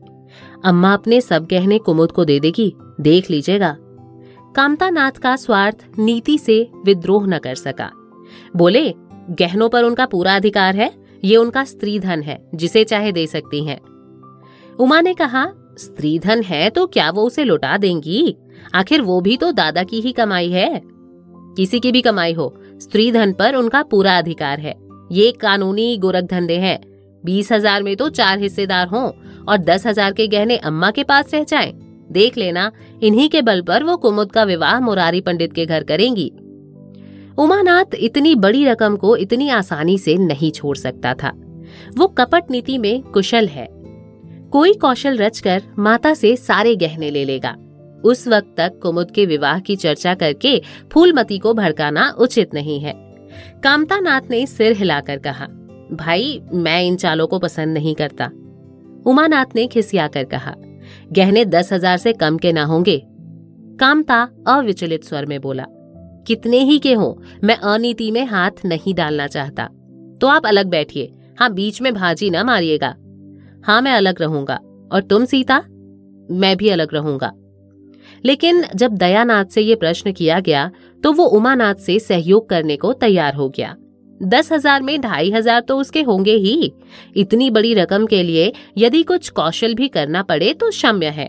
अम्मा 0.64 0.92
अपने 0.94 1.20
सब 1.20 1.46
गहने 1.50 1.78
कुमुद 1.78 2.12
को 2.12 2.24
दे 2.24 2.40
देगी, 2.40 2.74
देख 3.00 3.30
लीजिएगा। 3.30 3.76
कामता 4.56 4.88
नाथ 4.90 5.12
का 5.12 5.34
स्वार्थ 5.36 5.84
नीति 5.98 6.36
से 6.38 6.60
विद्रोह 6.84 7.26
न 7.26 7.38
कर 7.38 7.54
सका। 7.54 7.90
बोले, 8.56 8.90
गहनों 9.32 9.68
पर 9.68 9.84
उनका 9.84 10.06
पूरा 10.06 10.34
अधिकार 10.36 10.76
है, 10.76 10.90
ये 11.24 11.36
उनका 11.36 11.64
स्त्री 11.64 11.98
धन 12.00 12.22
है, 12.22 12.38
जिसे 12.54 12.84
चाहे 12.84 13.12
दे 13.12 13.26
सकती 13.26 13.64
हैं। 13.64 13.78
उमा 14.78 15.00
ने 15.00 15.14
कहा 15.14 15.46
स्त्री 15.78 16.18
धन 16.18 16.42
है 16.42 16.68
तो 16.70 16.86
क्या 16.86 17.10
वो 17.10 17.22
उसे 17.22 17.44
लुटा 17.44 17.76
देंगी? 17.76 18.36
आखिर 18.74 19.02
वो 19.02 19.20
भी 19.20 19.36
तो 19.36 19.50
दादा 19.52 19.82
की 19.82 20.00
ही 20.00 20.12
कमाई 20.12 20.50
है। 20.50 20.80
किसी 21.56 21.80
की 21.80 21.92
भी 21.92 22.00
कमाई 22.02 22.32
हो 22.32 22.54
स्त्री 22.80 23.10
धन 23.12 23.32
पर 23.32 23.54
उनका 23.54 23.82
पूरा 23.82 24.16
अधिकार 24.18 24.60
है। 24.60 24.74
ये 25.12 25.30
कानूनी 25.32 25.96
गोरख 25.96 26.24
धंधे 26.24 26.56
हैं। 26.56 26.78
बीस 27.24 27.52
हज़ार 27.52 27.82
में 27.82 27.96
तो 27.96 28.08
चार 28.10 28.38
हिस्सेदार 28.38 28.88
हों 28.88 29.10
और 29.44 29.58
दस 29.58 29.86
हज़ार 29.86 30.12
के 30.12 30.26
गहने 30.26 30.56
अम्मा 30.58 30.90
के 30.90 31.04
पास 31.04 31.34
रह 31.34 31.44
जाएँ। 31.44 31.72
देख 32.12 32.38
लेना, 32.38 32.72
इन्हीं 33.02 33.28
के 33.28 33.42
बल 33.42 33.62
पर 33.62 33.84
वो 33.84 33.96
कुमुद 33.96 34.32
का 34.32 34.44
विवाह 34.44 34.80
मुरारी 34.80 35.20
पंडित 35.20 35.52
के 35.52 35.66
घर 35.66 35.84
करेंगी। 35.84 36.32
उमानाथ 37.38 37.84
इतनी 37.98 38.34
बड़ी 38.34 38.64
रकम 38.64 38.96
को 38.96 39.16
इतनी 39.16 39.48
आसानी 39.48 39.98
से 39.98 40.16
नहीं 40.16 40.50
छोड़ 40.50 40.76
सकता 40.76 41.14
था। 41.14 41.32
वो 41.98 42.06
कपट 42.06 42.50
नीति 42.50 42.78
में 42.78 43.02
कुशल 43.02 43.46
है। 43.46 43.68
कोई 44.52 44.74
कौशल 44.74 45.16
रचकर 45.16 45.62
माता 45.78 46.14
से 46.14 46.36
सारे 46.36 46.76
गहने 46.76 47.10
ले 47.10 47.24
लेगा। 47.24 47.56
उस 48.04 48.28
वक्त 48.28 48.54
तक 48.56 48.80
कुमुद 48.82 49.10
के 49.10 49.26
विवाह 49.26 49.58
की 49.58 49.76
चर्चा 49.76 50.14
करके 50.14 50.62
फूलमती 50.92 51.38
को 51.38 51.54
भड़काना 51.54 52.14
उचित 52.18 52.54
नहीं 52.54 52.80
है। 52.80 52.92
कामता 53.64 54.00
नाथ 54.00 54.20
ने 54.30 54.46
सिर 54.46 54.72
हिलाकर 54.72 55.18
कहा, 55.18 55.46
भाई, 55.92 56.42
मैं 56.52 56.82
इन 56.82 56.96
चालों 56.96 57.26
को 57.26 57.38
पसंद 57.38 57.74
नहीं 57.74 57.94
करता। 57.94 58.30
उमानाथ 59.06 59.46
ने 59.56 59.66
खिसिया 59.66 60.08
कर 60.08 60.24
कहा 60.24 60.54
गहने 61.12 61.44
दस 61.44 61.72
हज़ार 61.72 61.96
से 61.96 62.12
कम 62.12 62.38
के 62.38 62.52
ना 62.52 62.64
होंगे। 62.64 63.02
कामता 63.80 64.22
अविचलित 64.48 65.04
स्वर 65.04 65.26
में 65.26 65.40
बोला, 65.40 65.64
कितने 66.26 66.58
ही 66.58 66.78
के 66.78 66.92
हो, 66.94 67.22
मैं 67.44 67.56
अनीति 67.56 68.10
में 68.10 68.24
हाथ 68.26 68.64
नहीं 68.64 68.94
डालना 68.94 69.26
चाहता। 69.26 69.68
तो 70.20 70.26
आप 70.26 70.46
अलग 70.46 70.66
बैठिए 70.66 71.12
हाँ 71.38 71.52
बीच 71.52 71.80
में 71.82 71.92
भाजी 71.94 72.30
न 72.30 72.42
मारिएगा। 72.42 72.94
हाँ 73.64 73.80
मैं 73.82 73.92
अलग 73.92 74.22
रहूँगा। 74.22 74.58
और 74.92 75.02
तुम, 75.02 75.24
सीता? 75.24 75.58
मैं 76.30 76.56
भी 76.56 76.68
अलग 76.68 76.94
रहूँगा। 76.94 77.32
लेकिन 78.24 78.64
जब 78.74 78.92
दयानाथ 78.92 79.44
से 79.44 79.60
ये 79.60 79.74
प्रश्न 79.74 80.12
किया 80.12 80.38
गया 80.40 80.70
तो 81.02 81.12
वो 81.12 81.24
उमानाथ 81.28 81.74
से 81.76 81.98
सहयोग 81.98 82.48
करने 82.48 82.76
को 82.76 82.92
तैयार 82.92 83.34
हो 83.34 83.48
गया। 83.48 83.74
दस 84.22 84.50
हज़ार 84.52 84.82
में 84.82 85.00
ढाई 85.00 85.30
हज़ार 85.30 85.60
तो 85.60 85.76
उसके 85.76 86.02
होंगे 86.02 86.34
ही। 86.36 86.72
इतनी 87.16 87.50
बड़ी 87.50 87.74
रकम 87.74 88.06
के 88.06 88.22
लिए 88.22 88.52
यदि 88.78 89.02
कुछ 89.02 89.28
कौशल 89.30 89.74
भी 89.74 89.88
करना 89.88 90.22
पड़े 90.22 90.52
तो 90.54 90.70
क्षम्य 90.70 91.06
है। 91.08 91.26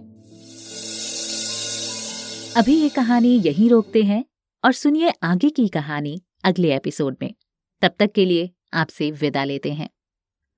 अभी 2.57 2.73
ये 2.73 2.89
कहानी 2.89 3.35
यहीं 3.37 3.69
रोकते 3.69 4.03
हैं 4.03 4.23
और 4.63 4.73
सुनिए 4.73 5.13
आगे 5.23 5.49
की 5.49 5.67
कहानी 5.67 6.21
अगले 6.43 6.75
एपिसोड 6.75 7.15
में। 7.21 7.33
तब 7.81 7.91
तक 7.99 8.11
के 8.11 8.25
लिए 8.25 8.49
आपसे 8.73 9.11
विदा 9.11 9.43
लेते 9.43 9.71
हैं। 9.71 9.89